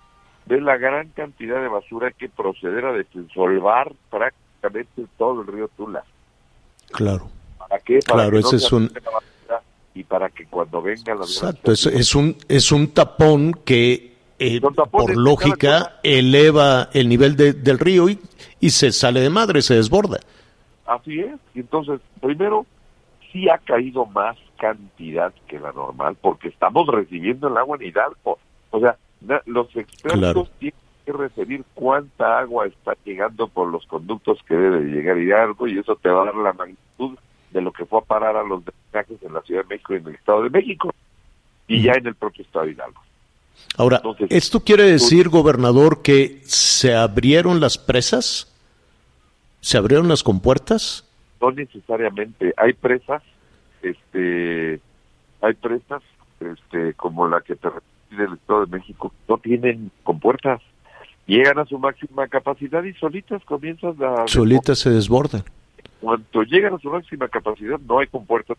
[0.45, 6.03] Ves la gran cantidad de basura que proceder a desensolvar prácticamente todo el río Tula.
[6.91, 7.29] Claro.
[7.57, 7.99] ¿Para qué?
[8.05, 8.91] Para claro, ese es un
[9.95, 14.59] y para que cuando venga la Exacto, es, es un es un tapón que eh,
[14.91, 18.19] por lógica eleva el nivel del río y,
[18.59, 20.19] y se sale de madre, se desborda.
[20.85, 21.39] Así es.
[21.53, 22.65] Y entonces, primero,
[23.31, 28.39] sí ha caído más cantidad que la normal, porque estamos recibiendo el agua en Hidalgo.
[28.71, 28.97] O sea,
[29.45, 35.17] los expertos tienen que recibir cuánta agua está llegando por los conductos que debe llegar
[35.17, 37.17] Hidalgo y eso te va a dar la magnitud
[37.51, 39.97] de lo que fue a parar a los drenajes en la Ciudad de México y
[39.97, 40.93] en el Estado de México
[41.67, 43.01] y ya en el propio Estado de Hidalgo.
[43.77, 48.52] Ahora, ¿esto quiere decir, gobernador, que se abrieron las presas?
[49.63, 51.09] ¿Se abrieron las compuertas?
[51.39, 52.53] No necesariamente.
[52.57, 53.23] Hay presas,
[53.81, 54.81] este,
[55.41, 56.03] hay presas,
[56.41, 60.61] este, como la que te repite el Estado de México, no tienen compuertas.
[61.27, 64.27] Llegan a su máxima capacidad y solitas comienzan a...
[64.27, 65.45] Solitas se desbordan.
[66.01, 68.57] Cuando llegan a su máxima capacidad no hay compuertas.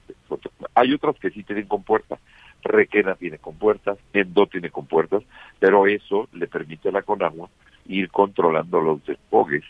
[0.74, 2.18] Hay otras que sí tienen compuertas.
[2.62, 5.22] Requena tiene compuertas, Endo tiene compuertas,
[5.58, 7.50] pero eso le permite a la Conagua
[7.88, 9.64] ir controlando los desfogues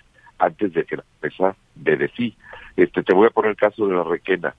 [0.44, 2.36] antes de que la empresa dé de sí.
[2.76, 4.54] Este, te voy a poner el caso de la Requena.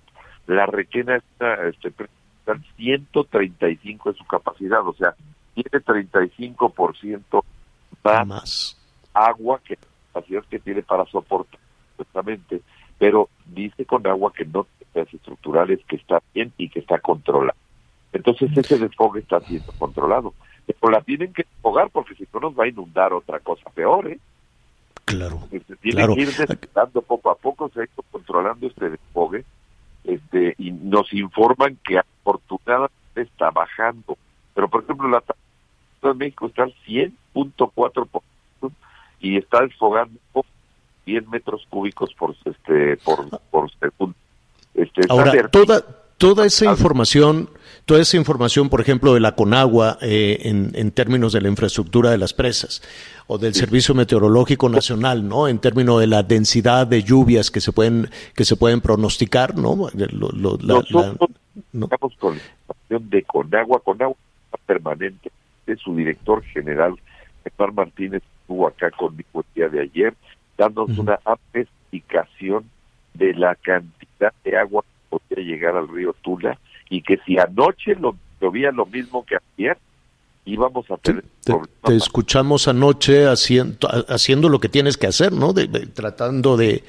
[0.48, 5.15] La Requena está, este, Cristal 135 de su capacidad, o sea,
[5.54, 7.43] tiene 35%
[8.03, 8.78] más, más
[9.14, 11.60] agua que la capacidad que tiene para soportar,
[11.97, 12.62] justamente,
[12.97, 17.57] pero dice con agua que no tiene estructurales, que está bien y que está controlado.
[18.14, 20.34] Entonces ese desfogue está siendo controlado.
[20.66, 24.07] Pero la tienen que desfogar porque si no nos va a inundar otra cosa peor,
[24.07, 24.20] ¿eh?
[25.06, 25.39] Claro.
[25.51, 29.45] Se tiene que ir desfogando poco a poco, se ha ido controlando este desfogue
[30.03, 34.18] este, y nos informan que afortunadamente está bajando.
[34.53, 35.38] Pero, por ejemplo, la tasa
[36.01, 38.22] de México está al 100.4%
[39.20, 40.20] y está desfogando
[41.06, 44.16] 100 metros cúbicos por este por, por segundo.
[44.74, 45.84] Este, Ahora, toda,
[46.26, 47.49] toda esa información,
[47.86, 52.09] toda esa información, por ejemplo, de la Conagua eh, en, en, términos de la infraestructura
[52.09, 52.82] de las presas
[53.28, 55.47] o del Servicio Meteorológico Nacional, ¿no?
[55.47, 59.88] En términos de la densidad de lluvias que se pueden que se pueden pronosticar, ¿no?
[59.93, 61.30] Lo, la, Nosotros
[61.80, 64.17] estamos con la información de Conagua, Conagua
[64.65, 65.32] permanente,
[65.67, 66.95] de su director general,
[67.43, 70.15] Héctor Martínez, estuvo acá conmigo el día de ayer,
[70.57, 71.19] dándonos una
[71.53, 72.65] explicación
[73.13, 74.84] de la cantidad de agua
[75.20, 76.57] que podría llegar al río Tula
[76.89, 79.78] y que si anoche lo llovía lo mismo que ayer,
[80.45, 85.53] íbamos a tener te, escuchamos anoche haciendo, haciendo lo que tienes que hacer, ¿no?
[85.53, 86.84] De, tratando de,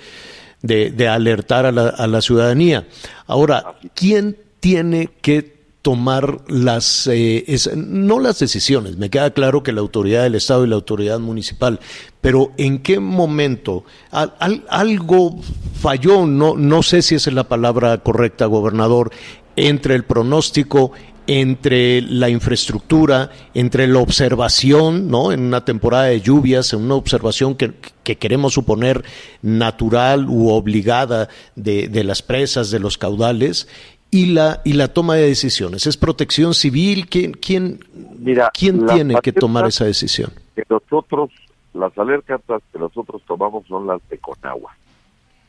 [0.62, 2.87] de, alertar a la, a la ciudadanía.
[3.27, 5.56] Ahora, ¿quién tiene que
[5.87, 7.45] tomar las, eh,
[7.76, 11.78] no las decisiones, me queda claro que la autoridad del Estado y la autoridad municipal,
[12.20, 15.39] pero en qué momento algo
[15.80, 19.12] falló, no, no sé si esa es la palabra correcta, gobernador,
[19.55, 20.91] entre el pronóstico
[21.28, 25.32] entre la infraestructura, entre la observación, ¿no?
[25.32, 27.74] En una temporada de lluvias, en una observación que,
[28.05, 29.05] queremos suponer
[29.43, 33.66] natural u obligada de, de, las presas, de los caudales,
[34.11, 35.87] y la, y la toma de decisiones.
[35.87, 37.09] ¿Es protección civil?
[37.09, 37.81] ¿Quién, quién,
[38.19, 40.33] Mira, quién tiene que tomar esa decisión?
[40.55, 41.31] Que nosotros,
[41.75, 42.41] las alertas
[42.73, 44.77] que nosotros tomamos son las de Conagua.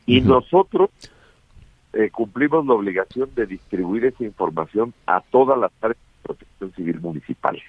[0.06, 0.90] Y nosotros
[1.92, 7.00] eh, cumplimos la obligación de distribuir esa información a todas las áreas de protección civil
[7.00, 7.62] municipales.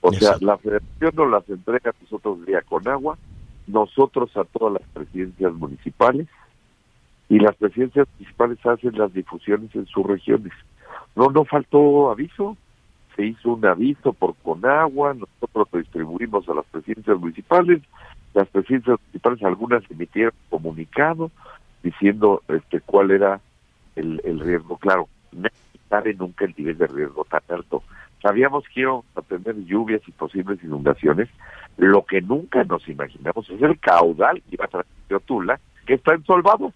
[0.00, 3.18] O sea, la federación nos las entrega a nosotros vía Conagua,
[3.66, 6.28] nosotros a todas las presidencias municipales,
[7.28, 10.52] y las presidencias municipales hacen las difusiones en sus regiones.
[11.14, 12.56] No, no faltó aviso,
[13.16, 17.82] se hizo un aviso por Conagua, nosotros lo distribuimos a las presidencias municipales,
[18.34, 21.30] las presidencias municipales algunas emitieron comunicado,
[21.82, 23.40] diciendo este cuál era
[23.96, 24.76] el, riesgo.
[24.78, 25.48] Claro, no
[25.88, 27.82] sabe nunca el nivel de riesgo tan alto.
[28.22, 31.28] Sabíamos que íbamos a tener lluvias y posibles inundaciones.
[31.76, 34.86] Lo que nunca nos imaginamos es el caudal que iba a traer
[35.24, 36.72] Tula, que está ensolvado.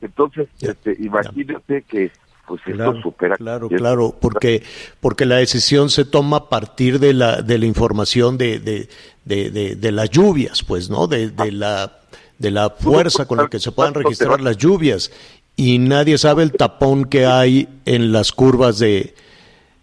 [0.00, 2.10] Entonces, este, imagínate que
[2.46, 3.36] pues claro, esto supera.
[3.36, 4.62] Claro, claro, porque,
[5.00, 8.88] porque la decisión se toma a partir de la, de la información de, de,
[9.24, 11.06] de, de, las lluvias, pues, ¿no?
[11.06, 12.00] De, de la
[12.40, 15.12] de la fuerza con la que se puedan registrar las lluvias
[15.56, 19.14] y nadie sabe el tapón que hay en las curvas de,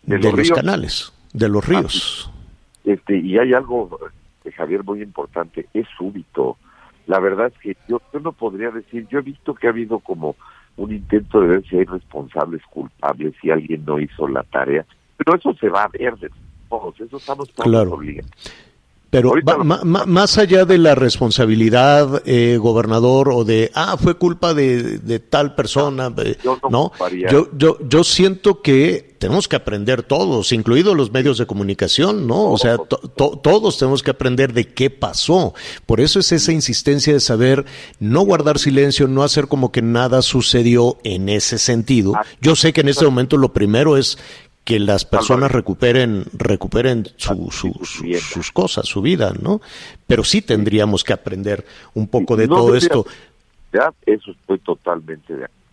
[0.01, 2.31] de, los, canales, de los ríos.
[2.83, 3.99] Este, y hay algo,
[4.43, 6.57] eh, Javier, muy importante, es súbito.
[7.07, 9.99] La verdad es que yo, yo no podría decir, yo he visto que ha habido
[9.99, 10.35] como
[10.75, 14.85] un intento de ver si hay responsables culpables, si alguien no hizo la tarea,
[15.17, 16.29] pero eso se va a ver de
[16.69, 17.93] todos, eso estamos todos claro.
[17.93, 18.31] obligados.
[19.09, 19.33] Pero
[19.73, 26.13] más allá de la responsabilidad, eh, gobernador, o de, ah, fue culpa de, tal persona,
[26.69, 26.91] no,
[27.29, 32.51] yo, yo, yo siento que tenemos que aprender todos, incluidos los medios de comunicación, ¿no?
[32.51, 35.53] O sea, todos tenemos que aprender de qué pasó.
[35.85, 37.65] Por eso es esa insistencia de saber
[37.99, 42.13] no guardar silencio, no hacer como que nada sucedió en ese sentido.
[42.41, 44.17] Yo sé que en este momento lo primero es
[44.67, 49.61] que las personas recuperen recuperen su, sus cosas, su vida, ¿no?
[50.05, 51.63] Pero sí tendríamos que aprender
[51.93, 53.05] un poco de todo esto.
[53.71, 55.63] Ya, eso estoy totalmente de acuerdo.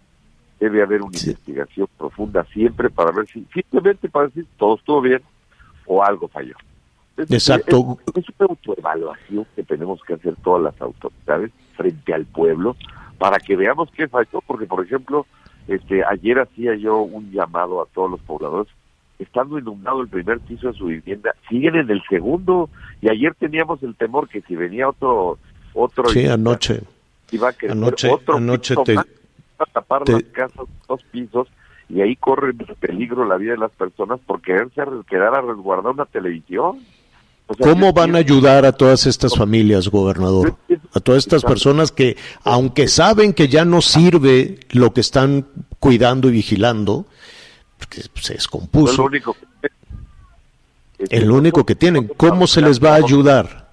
[0.61, 5.23] Debe haber una investigación profunda siempre para ver si, simplemente para decir todo estuvo bien
[5.87, 6.55] o algo falló.
[7.17, 7.99] Exacto.
[8.15, 12.77] Es, una autoevaluación que tenemos que hacer todas las autoridades frente al pueblo
[13.19, 15.27] para que veamos qué falló, porque por ejemplo,
[15.67, 18.73] este ayer hacía yo un llamado a todos los pobladores
[19.19, 22.71] estando inundado el primer piso de su vivienda, siguen en el segundo.
[23.01, 25.39] Y ayer teníamos el temor que si venía otro...
[25.75, 26.83] otro sí, anoche.
[27.31, 31.49] Iba a anoche, otro anoche te, a tapar las casas, dos pisos,
[31.89, 36.07] y ahí corre peligro la vida de las personas porque quererse quedar a resguardar una
[36.07, 36.81] televisión.
[37.61, 40.57] ¿Cómo van a ayudar a todas estas familias, gobernador?
[40.95, 45.47] A todas estas personas que, aunque saben que ya no sirve lo que están
[45.79, 47.05] cuidando y vigilando,
[47.87, 49.03] se descompuso.
[49.03, 49.69] el único que,
[51.11, 52.09] el único que tienen.
[52.17, 53.69] ¿Cómo se les va a ayudar?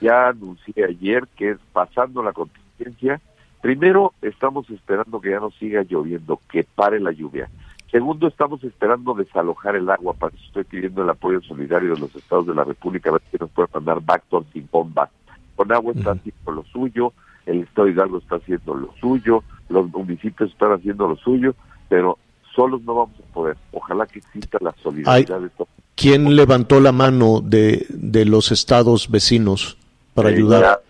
[0.00, 3.20] Ya anuncié ayer que es pasando la contingencia.
[3.60, 7.48] Primero, estamos esperando que ya no siga lloviendo, que pare la lluvia.
[7.90, 10.14] Segundo, estamos esperando desalojar el agua.
[10.14, 13.22] Para eso estoy pidiendo el apoyo solidario de los estados de la República, a ver
[13.30, 15.10] si nos pueden mandar Bactor sin bombas.
[15.54, 17.12] Con agua está haciendo lo suyo,
[17.46, 21.54] el estado de Hidalgo está haciendo lo suyo, los municipios están haciendo lo suyo,
[21.88, 22.18] pero
[22.54, 23.56] solos no vamos a poder.
[23.72, 25.68] Ojalá que exista la solidaridad de todos.
[25.96, 29.78] ¿Quién levantó la mano de, de los estados vecinos
[30.14, 30.80] para ayudar?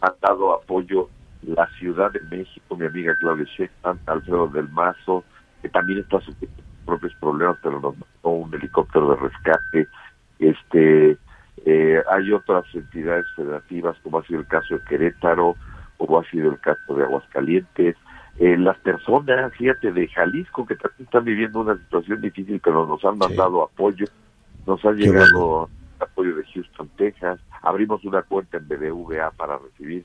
[0.00, 1.08] Ha dado apoyo
[1.42, 5.24] la Ciudad de México, mi amiga Claudia Sheinbaum, Alfredo del Mazo,
[5.60, 9.88] que también está sufriendo propios problemas, pero nos mandó un helicóptero de rescate.
[10.38, 11.16] Este,
[11.64, 15.56] eh, hay otras entidades federativas, como ha sido el caso de Querétaro,
[15.96, 17.96] como ha sido el caso de Aguascalientes.
[18.38, 23.04] Eh, las personas, fíjate, de Jalisco, que también están viviendo una situación difícil, pero nos
[23.04, 24.06] han mandado apoyo,
[24.66, 25.68] nos ha llegado
[26.00, 30.04] apoyo de Houston, Texas, abrimos una cuenta en BBVA para recibir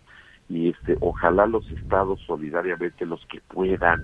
[0.49, 4.03] y este ojalá los estados solidariamente los que puedan.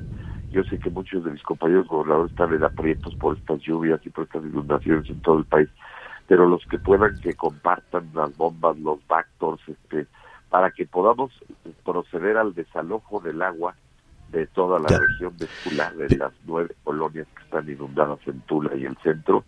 [0.51, 4.09] Yo sé que muchos de mis compañeros gobernadores están en aprietos por estas lluvias y
[4.09, 5.69] por estas inundaciones en todo el país,
[6.28, 10.07] pero los que puedan que compartan las bombas, los bactors, este,
[10.49, 11.32] para que podamos
[11.84, 13.76] proceder al desalojo del agua
[14.34, 18.76] de toda la región de Tula, de las nueve colonias que están inundadas en Tula
[18.76, 19.46] y el centro,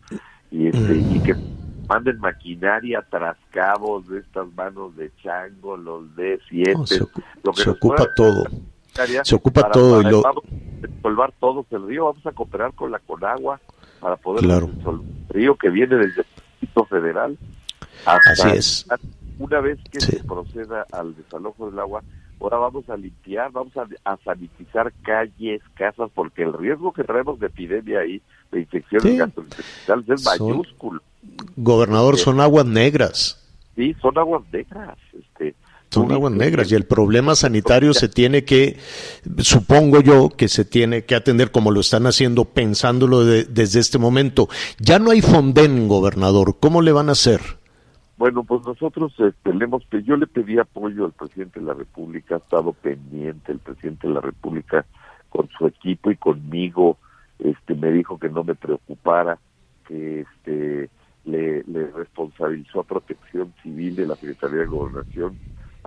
[0.51, 1.35] y este, y que
[1.89, 6.99] manden maquinaria tras cabos de estas manos de chango, los de siete,
[7.43, 8.45] lo que se ocupa todo
[9.23, 10.01] se ocupa todo.
[10.01, 10.21] y lo...
[11.01, 13.59] Vamos a todo el río, vamos a cooperar con la Conagua
[13.99, 14.69] para poder claro.
[14.85, 16.27] el río que viene desde el
[16.61, 17.37] Distrito Federal.
[18.05, 18.85] Así es.
[19.39, 22.03] Una vez que se proceda al desalojo del agua,
[22.39, 27.47] ahora vamos a limpiar, vamos a, sanitizar calles, casas, porque el riesgo que traemos de
[27.47, 28.21] epidemia ahí,
[28.51, 31.01] de infecciones gastrointestinales, es mayúsculo.
[31.55, 33.41] Gobernador, son aguas negras.
[33.75, 34.97] Sí, son aguas negras.
[35.13, 35.55] Este,
[35.89, 38.77] son aguas negras y el problema sanitario se tiene que,
[39.37, 44.49] supongo yo, que se tiene que atender como lo están haciendo pensándolo desde este momento.
[44.77, 47.41] Ya no hay Fonden, gobernador, ¿cómo le van a hacer?
[48.17, 52.71] Bueno, pues nosotros este, yo le pedí apoyo al presidente de la República, ha estado
[52.71, 54.85] pendiente el presidente de la República
[55.29, 56.97] con su equipo y conmigo,
[57.39, 59.37] este me dijo que no me preocupara,
[59.85, 60.89] que este
[61.25, 65.37] le, le responsabilizó a Protección Civil de la Secretaría de Gobernación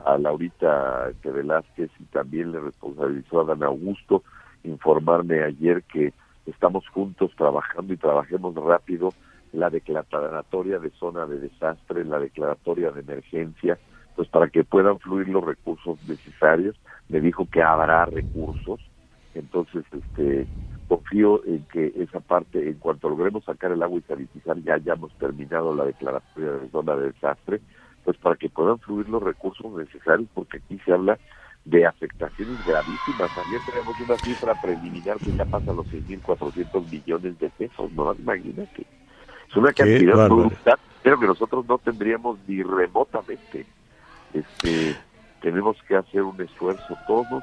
[0.04, 4.22] a Laurita Velázquez y también le responsabilizó a Dan Augusto
[4.64, 6.12] informarme ayer que
[6.46, 9.14] estamos juntos trabajando y trabajemos rápido
[9.52, 13.78] la declaratoria de zona de desastre, la declaratoria de emergencia,
[14.16, 16.76] pues para que puedan fluir los recursos necesarios.
[17.08, 18.80] Me dijo que habrá recursos,
[19.34, 20.46] entonces este
[20.88, 25.12] confío en que esa parte, en cuanto logremos sacar el agua y sanitizar, ya hayamos
[25.18, 27.60] terminado la declaratoria de zona de desastre
[28.08, 31.18] pues para que puedan fluir los recursos necesarios, porque aquí se habla
[31.66, 33.30] de afectaciones gravísimas.
[33.36, 38.14] Ayer tenemos una cifra preliminar que ya pasa los 6.400 millones de pesos, ¿no?
[38.14, 38.86] Imagínate.
[39.48, 43.66] Es una cantidad brutal, pero que nosotros no tendríamos ni remotamente.
[44.34, 44.96] Este,
[45.40, 47.42] tenemos que hacer un esfuerzo todos.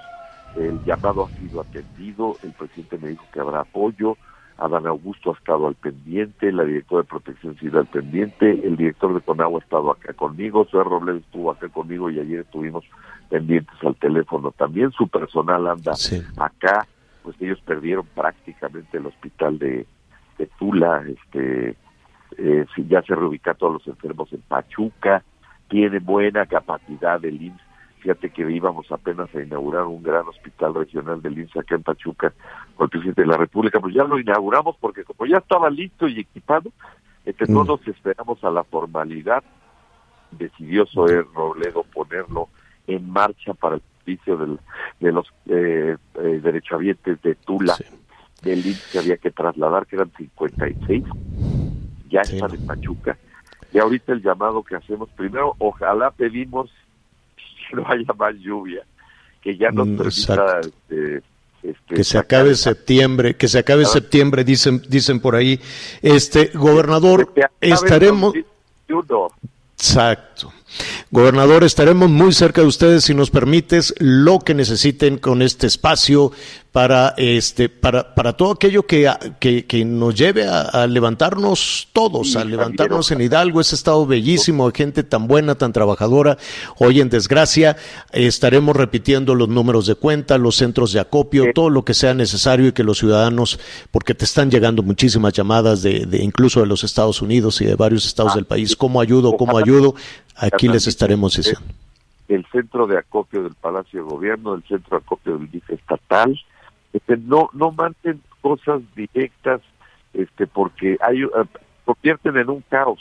[0.56, 4.18] El llamado ha sido atendido, el presidente me dijo que habrá apoyo,
[4.58, 9.14] Adán Augusto ha estado al pendiente, la directora de Protección Civil al pendiente, el director
[9.14, 12.86] de Conagua ha estado acá conmigo, Suárez Robles estuvo acá conmigo y ayer estuvimos
[13.30, 15.93] pendientes al teléfono también, su personal anda
[16.38, 16.88] acá,
[17.24, 19.86] pues ellos perdieron prácticamente el hospital de,
[20.38, 21.76] de Tula, este,
[22.38, 25.23] eh, ya se reubica a todos los enfermos en Pachuca,
[25.67, 27.65] tiene buena capacidad el IMSS
[28.05, 32.31] Fíjate que íbamos apenas a inaugurar un gran hospital regional de INSA acá en Pachuca
[32.75, 36.07] con el presidente de la República, pues ya lo inauguramos porque como ya estaba listo
[36.07, 36.71] y equipado,
[37.25, 37.67] este, no mm.
[37.67, 39.43] nos esperamos a la formalidad,
[40.29, 42.49] decidió Zoé Robledo ponerlo
[42.86, 44.59] en marcha para el servicio del,
[44.99, 47.75] de los eh, eh, derechohabientes de Tula,
[48.43, 51.05] del INSA que había que trasladar, que eran 56,
[52.10, 53.18] ya están en Pachuca.
[53.74, 56.70] Y ahorita el llamado que hacemos, primero, ojalá pedimos
[57.70, 58.84] que no haya más lluvia,
[59.41, 61.22] que ya nos mm, permita este,
[61.64, 65.60] este, que se acabe septiembre, que se acabe septiembre, dicen, dicen por ahí.
[66.01, 68.34] Este, gobernador, estaremos.
[69.78, 70.34] Exacto.
[71.11, 76.31] Gobernador, estaremos muy cerca de ustedes si nos permites lo que necesiten con este espacio
[76.75, 83.11] para este para, para todo aquello que, que, nos lleve a, levantarnos todos, a levantarnos
[83.11, 86.37] en Hidalgo, ese estado bellísimo de gente tan buena, tan trabajadora.
[86.77, 87.77] Hoy en desgracia
[88.11, 92.67] estaremos repitiendo los números de cuenta, los centros de acopio, todo lo que sea necesario
[92.67, 93.57] y que los ciudadanos,
[93.91, 97.75] porque te están llegando muchísimas llamadas de, de incluso de los Estados Unidos y de
[97.75, 99.37] varios estados ah, del país, ¿cómo ayudo?
[99.37, 99.95] ¿Cómo ayudo?
[100.38, 101.61] Aquí les estaremos diciendo.
[102.27, 106.38] El centro de acopio del Palacio de Gobierno, el centro de acopio del DIF estatal,
[106.93, 109.61] este, no no manden cosas directas
[110.13, 111.45] este porque hay uh,
[111.83, 112.99] convierten en un caos.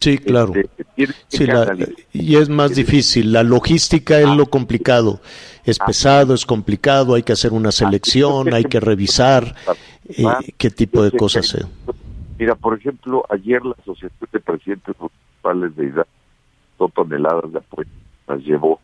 [0.00, 0.52] Sí claro.
[0.96, 3.32] este, y es más difícil.
[3.32, 5.20] La logística es lo complicado.
[5.64, 9.54] Es pesado es complicado hay que hacer una selección hay que revisar
[10.08, 10.24] eh,
[10.58, 11.56] qué tipo de cosas.
[12.38, 16.21] Mira por ejemplo ayer la asociación de presidentes municipales de Hidalgo
[16.88, 17.90] toneladas de apoyo
[18.28, 18.80] las llevó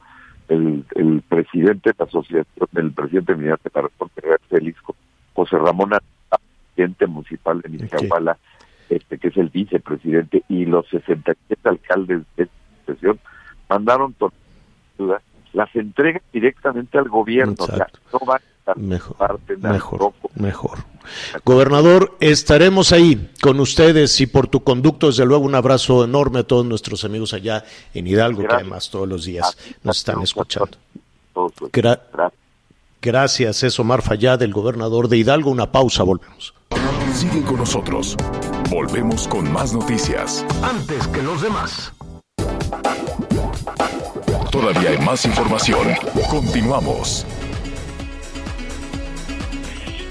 [0.49, 4.78] el, el presidente de la asociación, el presidente de la República Félix,
[5.34, 5.90] José Ramón,
[6.74, 8.40] presidente municipal de Iztapalapa,
[8.88, 13.20] este, que es el vicepresidente, y los 67 alcaldes de esta asociación
[13.68, 14.32] mandaron toda
[15.53, 18.40] las entregas directamente al gobierno, o sea, no van
[18.77, 20.79] mejor, parte mejor, mejor.
[21.45, 26.45] Gobernador, estaremos ahí con ustedes y por tu conducto, desde luego, un abrazo enorme a
[26.45, 27.64] todos nuestros amigos allá
[27.95, 30.77] en Hidalgo, que además todos los días nos están escuchando.
[33.01, 35.51] gracias, es Omar Fayad, el gobernador de Hidalgo.
[35.51, 36.55] Una pausa, volvemos.
[37.14, 38.16] Sigue con nosotros.
[38.71, 40.45] Volvemos con más noticias.
[40.62, 41.93] Antes que los demás.
[44.51, 45.89] Todavía hay más información.
[46.31, 47.27] Continuamos.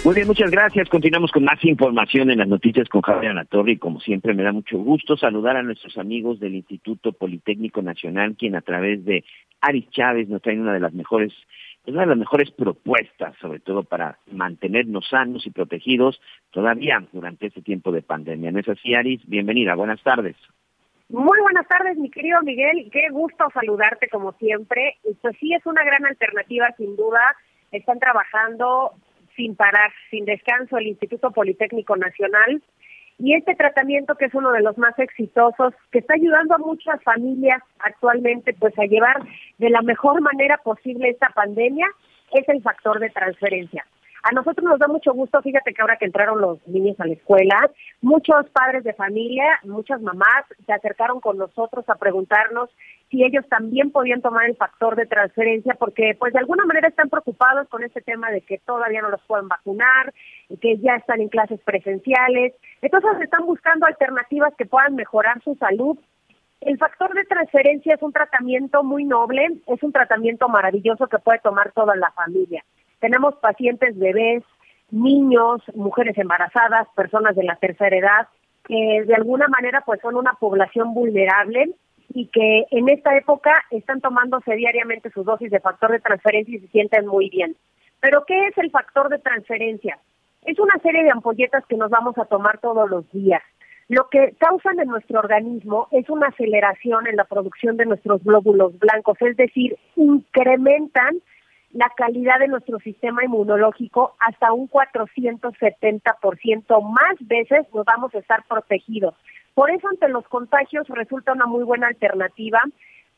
[0.06, 0.88] Muy bien, muchas gracias.
[0.90, 4.52] Continuamos con más información en las noticias con Javier Anatorri y como siempre me da
[4.52, 9.26] mucho gusto saludar a nuestros amigos del Instituto Politécnico Nacional, quien a través de
[9.60, 11.34] Aris Chávez nos trae una de las mejores
[11.86, 16.20] una de las mejores propuestas, sobre todo para mantenernos sanos y protegidos
[16.52, 18.52] todavía durante este tiempo de pandemia.
[18.52, 19.22] ¿No es así, Aris?
[19.26, 20.36] Bienvenida, buenas tardes.
[21.10, 22.90] Muy buenas tardes, mi querido Miguel.
[22.92, 24.98] Qué gusto saludarte como siempre.
[25.06, 27.22] Esto sí es una gran alternativa, sin duda.
[27.72, 28.92] Están trabajando
[29.38, 32.62] sin parar, sin descanso, el Instituto Politécnico Nacional.
[33.20, 37.02] Y este tratamiento, que es uno de los más exitosos, que está ayudando a muchas
[37.04, 39.24] familias actualmente pues a llevar
[39.58, 41.88] de la mejor manera posible esta pandemia,
[42.34, 43.86] es el factor de transferencia.
[44.24, 47.14] A nosotros nos da mucho gusto, fíjate que ahora que entraron los niños a la
[47.14, 47.70] escuela,
[48.02, 52.70] muchos padres de familia, muchas mamás se acercaron con nosotros a preguntarnos
[53.10, 57.10] si ellos también podían tomar el factor de transferencia, porque pues de alguna manera están
[57.10, 60.14] preocupados con este tema de que todavía no los pueden vacunar,
[60.62, 65.98] que ya están en clases presenciales, entonces están buscando alternativas que puedan mejorar su salud
[66.62, 71.40] el factor de transferencia es un tratamiento muy noble, es un tratamiento maravilloso que puede
[71.40, 72.64] tomar toda la familia.
[73.00, 74.44] Tenemos pacientes bebés,
[74.92, 78.28] niños, mujeres embarazadas, personas de la tercera edad,
[78.66, 81.70] que de alguna manera pues son una población vulnerable
[82.14, 86.60] y que en esta época están tomándose diariamente su dosis de factor de transferencia y
[86.60, 87.56] se sienten muy bien.
[88.00, 90.00] Pero ¿qué es el factor de transferencia?
[90.44, 93.42] Es una serie de ampolletas que nos vamos a tomar todos los días.
[93.90, 98.78] Lo que causan en nuestro organismo es una aceleración en la producción de nuestros glóbulos
[98.80, 101.22] blancos, es decir, incrementan
[101.72, 108.44] la calidad de nuestro sistema inmunológico hasta un 470% más veces nos vamos a estar
[108.48, 109.16] protegidos.
[109.54, 112.62] Por eso ante los contagios resulta una muy buena alternativa.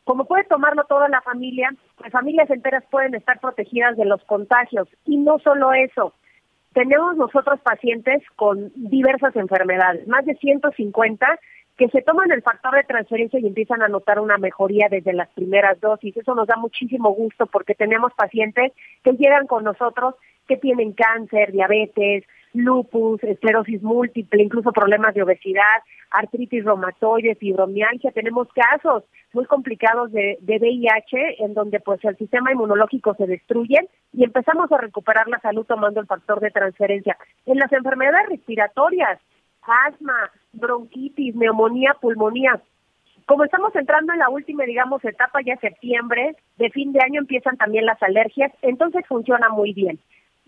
[0.04, 1.70] Como puede tomarlo toda la familia,
[2.02, 4.88] las familias enteras pueden estar protegidas de los contagios.
[5.06, 6.14] Y no solo eso,
[6.74, 11.40] tenemos nosotros pacientes con diversas enfermedades, más de 150
[11.80, 15.30] que se toman el factor de transferencia y empiezan a notar una mejoría desde las
[15.30, 16.16] primeras dosis.
[16.18, 20.16] Eso nos da muchísimo gusto porque tenemos pacientes que llegan con nosotros
[20.46, 25.80] que tienen cáncer, diabetes, lupus, esclerosis múltiple, incluso problemas de obesidad,
[26.12, 28.12] artritis reumatoide, fibromialgia.
[28.12, 33.88] Tenemos casos muy complicados de, de VIH en donde pues el sistema inmunológico se destruye
[34.12, 37.16] y empezamos a recuperar la salud tomando el factor de transferencia.
[37.46, 39.18] En las enfermedades respiratorias,
[39.62, 42.62] asma, bronquitis, neumonía, pulmonía.
[43.26, 47.58] Como estamos entrando en la última, digamos, etapa ya septiembre, de fin de año empiezan
[47.58, 50.00] también las alergias, entonces funciona muy bien.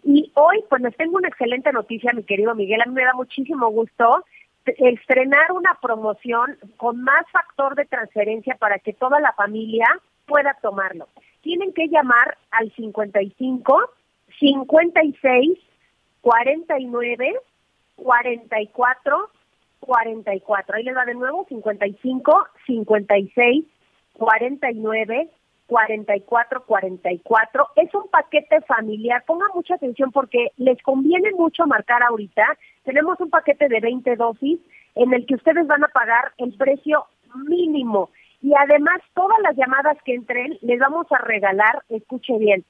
[0.03, 3.14] Y hoy, pues les tengo una excelente noticia, mi querido Miguel, a mí me da
[3.14, 4.26] muchísimo gusto
[4.66, 9.86] estrenar una promoción con más factor de transferencia para que toda la familia
[10.26, 11.07] pueda tomarlo.
[11.41, 13.89] Tienen que llamar al 55
[14.39, 15.59] 56
[16.22, 17.36] 49
[17.96, 19.30] 44
[19.82, 20.76] 44.
[20.76, 23.66] Ahí les va de nuevo 55 56
[24.14, 25.30] 49
[25.68, 27.68] 44 44.
[27.76, 29.24] Es un paquete familiar.
[29.26, 32.44] Pongan mucha atención porque les conviene mucho marcar ahorita.
[32.84, 34.60] Tenemos un paquete de 20 dosis
[34.96, 37.06] en el que ustedes van a pagar el precio
[37.48, 38.10] mínimo.
[38.42, 42.66] Y además, todas las llamadas que entren, les vamos a regalar, escuche bien,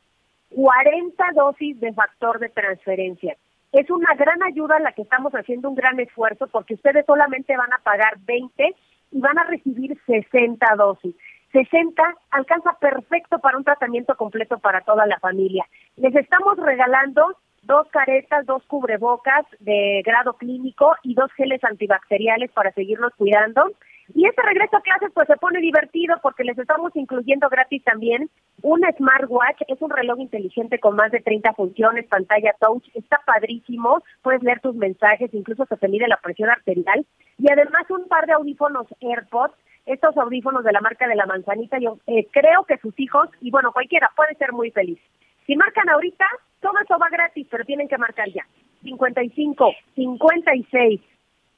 [0.49, 3.37] 40 dosis de factor de transferencia.
[3.71, 7.71] Es una gran ayuda la que estamos haciendo un gran esfuerzo porque ustedes solamente van
[7.71, 8.75] a pagar 20
[9.11, 11.15] y van a recibir 60 dosis.
[11.53, 15.65] 60 alcanza perfecto para un tratamiento completo para toda la familia.
[15.97, 22.71] Les estamos regalando dos caretas, dos cubrebocas de grado clínico y dos geles antibacteriales para
[22.71, 23.71] seguirnos cuidando.
[24.13, 28.29] Y este regreso a clases pues se pone divertido porque les estamos incluyendo gratis también
[28.61, 34.03] un smartwatch, es un reloj inteligente con más de 30 funciones, pantalla touch, está padrísimo,
[34.21, 37.05] puedes leer tus mensajes, incluso se te mide la presión arterial.
[37.37, 39.55] Y además un par de audífonos AirPods,
[39.85, 43.49] estos audífonos de la marca de la manzanita, yo eh, creo que sus hijos y
[43.49, 44.99] bueno, cualquiera puede ser muy feliz.
[45.47, 46.25] Si marcan ahorita,
[46.59, 48.45] todo eso va gratis, pero tienen que marcar ya.
[48.83, 51.01] 55, 56,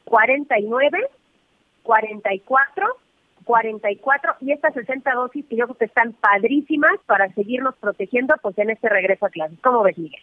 [0.06, 1.10] 49
[1.84, 2.88] 44,
[3.44, 8.58] 44 y estas 60 dosis que yo creo que están padrísimas para seguirnos protegiendo pues
[8.58, 9.60] en este regreso a clases.
[9.62, 10.20] ¿Cómo ves, Miguel?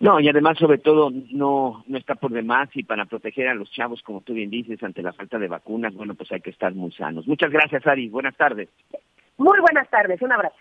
[0.00, 3.70] No, y además, sobre todo, no, no está por demás y para proteger a los
[3.72, 6.72] chavos, como tú bien dices, ante la falta de vacunas, bueno, pues hay que estar
[6.72, 7.26] muy sanos.
[7.26, 8.08] Muchas gracias, Ari.
[8.08, 8.68] Buenas tardes.
[9.38, 10.22] Muy buenas tardes.
[10.22, 10.56] Un abrazo.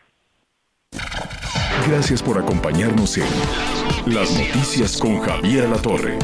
[1.88, 6.18] Gracias por acompañarnos en Las Noticias con Javier La Torre.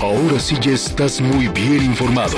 [0.00, 2.36] Ahora sí ya estás muy bien informado.